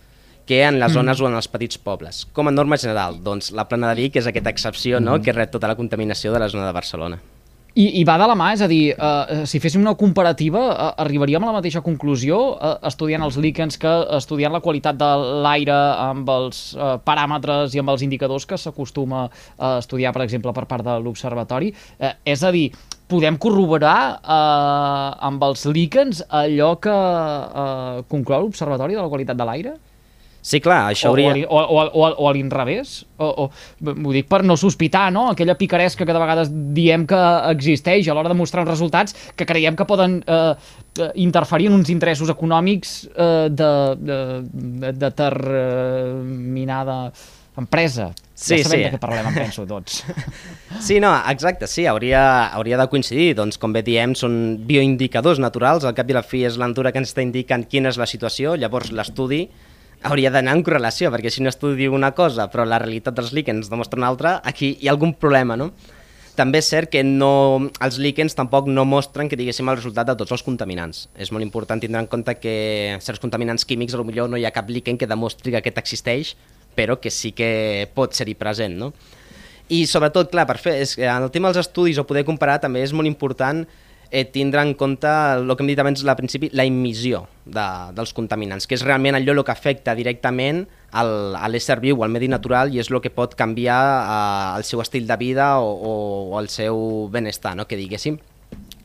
que 0.47 0.63
en 0.65 0.79
les 0.79 0.91
mm. 0.91 0.95
zones 0.95 1.21
mm. 1.21 1.25
o 1.25 1.31
en 1.31 1.39
els 1.41 1.49
petits 1.49 1.79
pobles. 1.79 2.25
Com 2.37 2.49
a 2.49 2.55
norma 2.55 2.79
general, 2.81 3.21
doncs 3.25 3.53
la 3.53 3.69
plana 3.69 3.93
de 3.93 4.03
Vic 4.03 4.21
és 4.21 4.29
aquesta 4.31 4.53
excepció 4.53 5.01
mm. 5.01 5.05
no?, 5.05 5.21
que 5.23 5.37
rep 5.37 5.55
tota 5.55 5.71
la 5.71 5.79
contaminació 5.79 6.35
de 6.35 6.43
la 6.43 6.51
zona 6.53 6.69
de 6.69 6.77
Barcelona. 6.77 7.21
I, 7.75 7.89
I 7.99 8.05
va 8.07 8.15
de 8.21 8.27
la 8.31 8.37
mà, 8.39 8.53
és 8.55 8.61
a 8.63 8.69
dir, 8.71 8.93
uh, 8.95 9.41
si 9.51 9.59
féssim 9.59 9.83
una 9.83 9.97
comparativa, 9.99 10.61
uh, 10.71 10.91
arribaríem 11.03 11.43
a 11.43 11.49
la 11.49 11.57
mateixa 11.57 11.81
conclusió 11.83 12.37
uh, 12.53 12.77
estudiant 12.87 13.25
els 13.27 13.35
líquens 13.43 13.81
que 13.83 13.95
estudiant 14.15 14.55
la 14.55 14.61
qualitat 14.63 14.95
de 15.01 15.09
l'aire 15.43 15.75
amb 15.75 16.31
els 16.37 16.61
uh, 16.79 16.93
paràmetres 17.03 17.75
i 17.75 17.83
amb 17.83 17.91
els 17.91 18.05
indicadors 18.07 18.47
que 18.47 18.61
s'acostuma 18.63 19.25
a 19.59 19.73
estudiar, 19.81 20.13
per 20.15 20.23
exemple, 20.23 20.55
per 20.55 20.69
part 20.71 20.87
de 20.87 20.95
l'observatori. 21.03 21.73
Uh, 21.99 22.13
és 22.37 22.45
a 22.47 22.53
dir, 22.55 22.69
podem 23.11 23.41
corroborar 23.43 23.99
uh, 24.23 25.19
amb 25.27 25.43
els 25.49 25.67
líquens 25.67 26.23
allò 26.31 26.77
que 26.79 26.95
uh, 26.95 28.07
conclou 28.07 28.47
l'observatori 28.47 28.95
de 28.95 29.03
la 29.03 29.11
qualitat 29.11 29.43
de 29.43 29.49
l'aire? 29.51 29.75
Sí, 30.45 30.61
clar, 30.61 30.91
això 30.93 31.09
o, 31.09 31.15
hauria... 31.15 31.47
o, 31.49 31.57
o, 31.57 31.61
o, 31.81 31.85
o, 31.89 32.09
o 32.21 32.29
a 32.29 32.33
l'inrevés? 32.37 33.07
O, 33.17 33.25
o, 33.25 33.45
M'ho 33.89 34.13
dic 34.13 34.27
per 34.29 34.43
no 34.45 34.59
sospitar, 34.61 35.07
no? 35.15 35.31
Aquella 35.33 35.57
picaresca 35.57 36.05
que 36.05 36.13
de 36.13 36.21
vegades 36.21 36.51
diem 36.77 37.07
que 37.09 37.21
existeix 37.55 38.11
a 38.13 38.17
l'hora 38.17 38.29
de 38.29 38.37
mostrar 38.37 38.67
uns 38.67 38.75
resultats 38.75 39.17
que 39.33 39.47
creiem 39.49 39.73
que 39.79 39.87
poden 39.89 40.19
eh, 40.21 40.53
eh, 41.01 41.09
interferir 41.25 41.71
en 41.73 41.79
uns 41.79 41.89
interessos 41.89 42.29
econòmics 42.29 42.93
eh, 43.09 43.49
de, 43.49 43.71
de, 43.97 44.21
de 44.85 44.93
determinada 45.07 46.99
empresa. 47.57 48.13
Sí, 48.35 48.59
ja 48.59 48.69
sabem 48.69 48.83
sí. 48.83 48.85
de 48.85 48.93
què 48.93 49.01
parlem, 49.01 49.33
em 49.33 49.43
penso, 49.47 49.65
tots. 49.65 50.03
Sí, 50.85 50.99
no, 51.01 51.15
exacte, 51.31 51.69
sí, 51.71 51.87
hauria, 51.87 52.51
hauria 52.53 52.77
de 52.77 52.91
coincidir. 52.93 53.33
Doncs, 53.39 53.57
com 53.63 53.73
bé 53.73 53.81
diem, 53.87 54.13
són 54.19 54.59
bioindicadors 54.69 55.41
naturals. 55.41 55.87
Al 55.89 55.95
cap 55.97 56.11
i 56.11 56.17
la 56.17 56.27
fi 56.27 56.45
és 56.45 56.59
l'entura 56.61 56.93
que 56.93 57.01
ens 57.01 57.15
està 57.15 57.25
indicant 57.25 57.65
quina 57.71 57.89
és 57.95 57.97
la 57.97 58.11
situació. 58.11 58.59
Llavors, 58.61 58.93
l'estudi 58.93 59.47
hauria 60.05 60.31
d'anar 60.31 60.55
en 60.59 60.63
correlació, 60.65 61.11
perquè 61.13 61.33
si 61.33 61.43
un 61.43 61.49
estudi 61.51 61.79
diu 61.81 61.95
una 61.97 62.13
cosa, 62.17 62.47
però 62.53 62.67
la 62.69 62.79
realitat 62.83 63.17
dels 63.17 63.33
líquens 63.37 63.71
demostra 63.73 63.99
una 64.01 64.11
altra, 64.13 64.39
aquí 64.45 64.77
hi 64.81 64.89
ha 64.89 64.95
algun 64.95 65.15
problema, 65.17 65.57
no? 65.57 65.73
També 66.35 66.59
és 66.59 66.69
cert 66.69 66.91
que 66.91 67.05
no, 67.07 67.71
els 67.85 67.97
líquens 68.03 68.35
tampoc 68.35 68.67
no 68.67 68.83
mostren 68.85 69.29
que 69.31 69.39
diguéssim 69.39 69.69
el 69.71 69.79
resultat 69.79 70.09
de 70.09 70.17
tots 70.19 70.35
els 70.35 70.43
contaminants. 70.43 71.05
És 71.15 71.31
molt 71.31 71.47
important 71.47 71.81
tindre 71.81 72.03
en 72.03 72.09
compte 72.11 72.35
que 72.41 72.55
certs 73.01 73.23
contaminants 73.23 73.65
químics 73.65 73.95
potser 73.95 74.27
no 74.29 74.41
hi 74.41 74.45
ha 74.45 74.55
cap 74.55 74.69
líquen 74.69 74.99
que 74.99 75.07
demostri 75.07 75.55
que 75.55 75.63
aquest 75.63 75.79
existeix, 75.79 76.35
però 76.75 76.99
que 76.99 77.13
sí 77.15 77.31
que 77.33 77.87
pot 77.95 78.19
ser-hi 78.19 78.35
present, 78.35 78.75
no? 78.81 78.91
I 79.71 79.87
sobretot, 79.89 80.29
clar, 80.35 80.45
per 80.51 80.59
fer, 80.61 80.75
és, 80.83 80.99
en 80.99 81.23
el 81.23 81.31
tema 81.33 81.49
dels 81.49 81.65
estudis 81.65 82.03
o 82.03 82.05
poder 82.05 82.27
comparar 82.27 82.59
també 82.61 82.83
és 82.85 82.93
molt 82.93 83.09
important 83.09 83.63
eh, 84.11 84.25
tindre 84.25 84.63
en 84.63 84.75
compte 84.75 85.09
el 85.09 85.51
que 85.55 85.65
hem 85.65 85.71
dit 85.73 85.81
abans 85.83 86.05
al 86.05 86.17
principi, 86.19 86.51
la 86.53 86.67
emissió 86.69 87.25
de, 87.45 87.67
dels 87.97 88.15
contaminants, 88.17 88.69
que 88.69 88.79
és 88.79 88.85
realment 88.85 89.19
allò 89.19 89.35
el 89.37 89.45
que 89.45 89.55
afecta 89.55 89.95
directament 89.99 90.65
al, 90.93 91.35
a 91.37 91.51
l'ésser 91.51 91.81
viu, 91.83 92.03
al 92.05 92.13
medi 92.15 92.29
natural, 92.31 92.75
i 92.75 92.81
és 92.83 92.91
el 92.93 93.01
que 93.05 93.13
pot 93.15 93.35
canviar 93.39 93.83
eh, 93.99 94.57
el 94.61 94.69
seu 94.69 94.83
estil 94.85 95.09
de 95.11 95.19
vida 95.21 95.55
o, 95.61 95.75
o, 95.75 95.95
o 96.35 96.41
el 96.41 96.49
seu 96.53 97.09
benestar, 97.13 97.57
no? 97.57 97.69
que 97.69 97.81
diguéssim. 97.81 98.21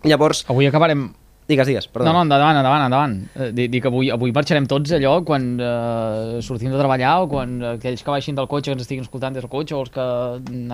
Llavors, 0.04 0.46
Avui 0.48 0.70
acabarem... 0.70 1.10
digues, 1.50 1.68
digues, 1.68 1.88
perdó. 1.90 2.08
No, 2.08 2.14
no, 2.14 2.22
endavant, 2.28 2.60
endavant, 2.62 2.86
endavant. 2.86 3.16
Eh, 3.36 3.50
dic, 3.58 3.82
que 3.82 3.90
avui, 3.90 4.12
avui 4.14 4.34
marxarem 4.36 4.68
tots 4.70 4.94
allò 4.96 5.16
quan 5.28 5.50
eh, 5.58 6.38
sortim 6.46 6.72
de 6.72 6.80
treballar 6.80 7.16
o 7.24 7.28
quan 7.32 7.58
aquells 7.74 8.06
que 8.06 8.14
baixin 8.14 8.38
del 8.38 8.48
cotxe 8.52 8.70
que 8.70 8.78
ens 8.78 8.86
estiguin 8.86 9.08
escoltant 9.08 9.36
des 9.36 9.46
del 9.46 9.52
cotxe 9.52 9.76
o 9.76 9.82
els 9.84 9.92
que 9.96 10.06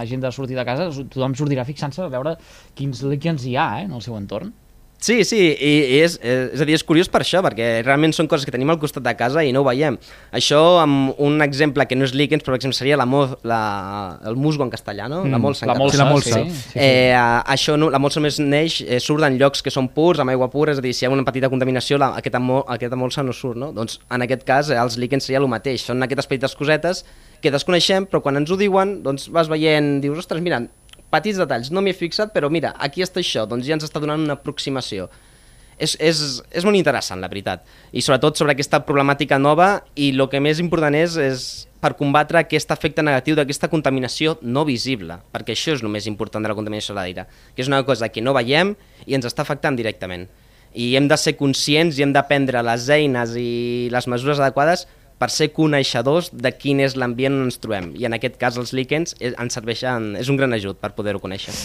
hagin 0.03 0.23
de 0.23 0.33
sortir 0.35 0.59
de 0.59 0.67
casa, 0.67 0.91
tothom 0.91 1.37
sortirà 1.39 1.65
fixant-se 1.67 2.03
a 2.03 2.11
veure 2.11 2.35
quins 2.75 3.01
líquens 3.07 3.47
hi 3.47 3.55
ha 3.55 3.69
eh, 3.79 3.89
en 3.89 3.95
el 3.95 4.05
seu 4.05 4.19
entorn. 4.19 4.53
Sí, 4.99 5.23
sí, 5.27 5.37
i, 5.53 5.71
i 5.95 5.97
és, 6.01 6.15
és, 6.23 6.53
és 6.55 6.61
a 6.63 6.65
dir, 6.65 6.73
és 6.73 6.83
curiós 6.87 7.09
per 7.11 7.19
això, 7.21 7.41
perquè 7.45 7.83
realment 7.85 8.13
són 8.15 8.29
coses 8.31 8.45
que 8.47 8.53
tenim 8.53 8.71
al 8.73 8.79
costat 8.81 9.03
de 9.05 9.13
casa 9.19 9.43
i 9.45 9.51
no 9.53 9.61
ho 9.61 9.67
veiem. 9.67 9.99
Això, 10.33 10.61
amb 10.81 11.19
un 11.21 11.43
exemple 11.45 11.85
que 11.85 11.97
no 11.99 12.07
és 12.07 12.15
líquens, 12.17 12.41
però 12.41 12.55
per 12.55 12.61
exemple 12.61 12.77
seria 12.79 12.97
la, 12.97 13.05
mo, 13.05 13.25
la, 13.45 13.59
el 14.25 14.39
musgo 14.39 14.65
en 14.65 14.71
castellà, 14.73 15.05
no? 15.11 15.21
la 15.29 15.37
molsa 15.37 15.65
en 15.67 15.69
Mm, 15.69 15.73
la 15.73 15.77
molsa, 15.77 15.97
Sí, 15.97 16.01
la 16.01 16.09
molsa. 16.09 16.39
Sí, 16.39 16.49
sí, 16.49 16.69
sí. 16.71 16.79
Eh, 16.79 17.13
això 17.13 17.75
no, 17.77 17.91
la 17.93 17.99
molsa 18.01 18.23
més 18.23 18.39
neix, 18.41 18.79
eh, 18.87 18.99
surt 19.03 19.27
en 19.27 19.37
llocs 19.37 19.61
que 19.61 19.73
són 19.73 19.91
purs, 19.93 20.19
amb 20.23 20.33
aigua 20.33 20.49
pura, 20.49 20.73
és 20.73 20.79
a 20.79 20.85
dir, 20.85 20.93
si 20.95 21.05
hi 21.05 21.09
ha 21.09 21.11
una 21.13 21.25
petita 21.27 21.51
contaminació, 21.53 21.99
la, 22.01 22.13
aquesta, 22.17 22.39
mo, 22.39 22.63
aquesta 22.67 22.97
molsa 22.97 23.21
no 23.23 23.33
surt, 23.35 23.59
no? 23.61 23.69
Doncs 23.75 23.99
en 24.09 24.25
aquest 24.25 24.47
cas 24.47 24.71
eh, 24.71 24.79
els 24.81 24.97
líquens 24.97 25.27
seria 25.27 25.43
el 25.43 25.47
mateix, 25.51 25.85
són 25.85 26.01
aquestes 26.01 26.25
petites 26.31 26.55
cosetes 26.57 27.03
que 27.43 27.51
desconeixem, 27.53 28.07
però 28.09 28.23
quan 28.25 28.39
ens 28.39 28.49
ho 28.49 28.57
diuen, 28.57 29.03
doncs 29.05 29.27
vas 29.29 29.51
veient, 29.51 29.99
dius, 30.01 30.17
ostres, 30.23 30.41
mira, 30.41 30.63
petits 31.13 31.39
detalls, 31.41 31.71
no 31.71 31.83
m'hi 31.83 31.93
he 31.93 31.97
fixat, 31.97 32.33
però 32.35 32.49
mira, 32.51 32.73
aquí 32.81 33.03
està 33.05 33.21
això, 33.21 33.45
doncs 33.49 33.67
ja 33.67 33.77
ens 33.77 33.85
està 33.87 34.01
donant 34.03 34.21
una 34.21 34.37
aproximació. 34.39 35.09
És, 35.75 35.97
és, 35.99 36.19
és 36.55 36.63
molt 36.63 36.77
interessant, 36.79 37.19
la 37.19 37.27
veritat. 37.27 37.65
I 37.91 38.03
sobretot 38.03 38.39
sobre 38.39 38.55
aquesta 38.55 38.79
problemàtica 38.87 39.39
nova 39.41 39.81
i 39.99 40.13
el 40.13 40.23
que 40.31 40.39
més 40.39 40.61
important 40.63 40.95
és, 40.95 41.17
és 41.19 41.43
per 41.83 41.93
combatre 41.99 42.39
aquest 42.39 42.71
efecte 42.71 43.03
negatiu 43.03 43.35
d'aquesta 43.37 43.69
contaminació 43.69 44.37
no 44.41 44.63
visible, 44.65 45.19
perquè 45.35 45.53
això 45.53 45.75
és 45.75 45.83
el 45.83 45.91
més 45.91 46.07
important 46.07 46.43
de 46.43 46.49
la 46.49 46.55
contaminació 46.57 46.95
de 46.95 47.01
l'aire, 47.01 47.27
que 47.53 47.61
és 47.65 47.69
una 47.69 47.83
cosa 47.85 48.09
que 48.09 48.23
no 48.23 48.33
veiem 48.37 48.73
i 49.05 49.17
ens 49.17 49.27
està 49.27 49.43
afectant 49.43 49.75
directament. 49.75 50.29
I 50.75 50.95
hem 50.97 51.09
de 51.11 51.17
ser 51.19 51.35
conscients 51.39 51.99
i 51.99 52.03
hem 52.03 52.15
de 52.15 52.23
prendre 52.27 52.63
les 52.65 52.87
eines 52.91 53.35
i 53.39 53.87
les 53.91 54.07
mesures 54.11 54.39
adequades 54.39 54.87
per 55.19 55.31
ser 55.31 55.51
coneixedors 55.55 56.31
de 56.33 56.51
quin 56.55 56.83
és 56.83 56.97
l'ambient 56.99 57.35
on 57.35 57.49
ens 57.49 57.59
trobem. 57.61 57.93
I 57.95 58.07
en 58.09 58.17
aquest 58.17 58.39
cas 58.41 58.59
els 58.61 58.75
líquens 58.75 59.15
eh, 59.19 59.33
ens 59.33 59.57
serveixen, 59.57 60.13
és 60.19 60.31
un 60.31 60.39
gran 60.39 60.55
ajut 60.55 60.79
per 60.81 60.95
poder-ho 60.97 61.23
conèixer. 61.23 61.55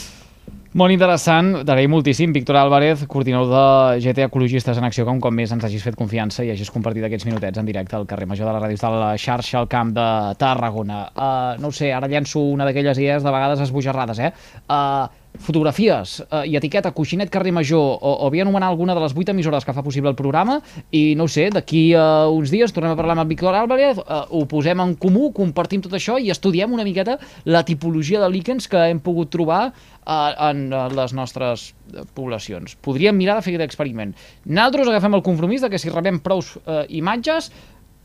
Molt 0.71 0.95
interessant, 0.95 1.49
t'agraïm 1.67 1.91
moltíssim. 1.91 2.31
Víctor 2.31 2.55
Álvarez, 2.55 3.01
coordinador 3.11 3.49
de 3.51 4.03
GT 4.05 4.23
Ecologistes 4.29 4.79
en 4.79 4.85
Acció, 4.87 5.03
que 5.03 5.11
un 5.11 5.23
cop 5.23 5.35
més 5.35 5.51
ens 5.51 5.65
hagis 5.67 5.83
fet 5.83 5.97
confiança 5.99 6.45
i 6.47 6.53
hagis 6.53 6.71
compartit 6.71 7.03
aquests 7.09 7.27
minutets 7.27 7.59
en 7.59 7.67
directe 7.67 7.99
al 7.99 8.07
carrer 8.07 8.29
Major 8.31 8.47
de 8.47 8.53
la 8.55 8.61
Ràdio 8.63 8.79
de 8.79 9.01
la 9.03 9.17
xarxa 9.19 9.59
al 9.59 9.67
camp 9.73 9.91
de 9.97 10.07
Tarragona. 10.39 11.01
Uh, 11.11 11.59
no 11.59 11.73
ho 11.73 11.75
sé, 11.75 11.91
ara 11.91 12.07
llenço 12.07 12.45
una 12.53 12.69
d'aquelles 12.69 13.03
idees 13.03 13.27
de 13.27 13.33
vegades 13.35 13.65
esbojarrades, 13.67 14.23
eh? 14.23 14.31
Uh, 14.69 15.11
fotografies 15.41 16.21
uh, 16.23 16.43
i 16.47 16.57
etiqueta 16.59 16.93
Coixinet 16.95 17.31
Carrer 17.33 17.53
Major 17.57 17.97
o, 17.97 18.13
o 18.13 18.29
havia 18.29 18.45
anomenar 18.45 18.69
alguna 18.71 18.95
de 18.97 19.03
les 19.03 19.15
vuit 19.17 19.29
emissores 19.33 19.65
que 19.65 19.75
fa 19.77 19.85
possible 19.85 20.13
el 20.13 20.19
programa 20.19 20.59
i 20.93 21.15
no 21.19 21.27
ho 21.27 21.33
sé, 21.33 21.49
d'aquí 21.55 21.91
uh, 21.97 22.29
uns 22.33 22.53
dies 22.53 22.75
tornem 22.77 22.95
a 22.95 22.99
parlar 22.99 23.17
amb 23.17 23.25
en 23.25 23.31
Víctor 23.31 23.57
Álvarez, 23.57 24.01
uh, 24.03 24.27
ho 24.29 24.45
posem 24.51 24.83
en 24.85 24.95
comú, 25.01 25.31
compartim 25.37 25.83
tot 25.85 25.97
això 25.97 26.19
i 26.21 26.31
estudiem 26.33 26.73
una 26.77 26.87
miqueta 26.87 27.19
la 27.45 27.65
tipologia 27.65 28.21
de 28.23 28.31
líquens 28.33 28.69
que 28.71 28.85
hem 28.91 29.01
pogut 29.03 29.33
trobar 29.33 29.63
uh, 29.71 30.51
en 30.51 30.69
uh, 30.73 30.87
les 30.93 31.17
nostres 31.17 31.71
uh, 31.73 32.05
poblacions. 32.15 32.77
Podríem 32.85 33.17
mirar 33.17 33.39
de 33.39 33.47
fer 33.47 33.57
aquest 33.57 33.69
experiment. 33.71 34.15
Nosaltres 34.45 34.93
agafem 34.93 35.19
el 35.19 35.27
compromís 35.27 35.65
de 35.65 35.73
que 35.73 35.81
si 35.81 35.93
rebem 35.93 36.21
prous 36.25 36.57
uh, 36.61 36.85
imatges 36.89 37.51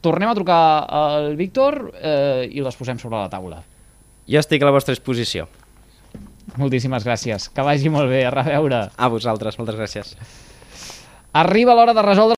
tornem 0.05 0.29
a 0.29 0.37
trucar 0.37 0.63
al 0.85 1.35
Víctor 1.39 1.81
uh, 1.89 2.45
i 2.45 2.61
les 2.61 2.77
posem 2.77 3.01
sobre 3.01 3.17
la 3.17 3.29
taula. 3.31 3.63
Jo 4.29 4.41
estic 4.41 4.63
a 4.63 4.69
la 4.69 4.73
vostra 4.73 4.93
disposició. 4.93 5.49
Moltíssimes 6.57 7.03
gràcies. 7.03 7.49
Que 7.51 7.63
vagi 7.65 7.91
molt 7.91 8.09
bé. 8.11 8.23
A 8.25 8.33
reveure. 8.33 8.85
A 8.95 9.09
vosaltres, 9.11 9.57
moltes 9.59 9.75
gràcies. 9.79 10.15
Arriba 11.35 11.73
l'hora 11.75 11.91
de 11.91 12.01
resoldre 12.01 12.33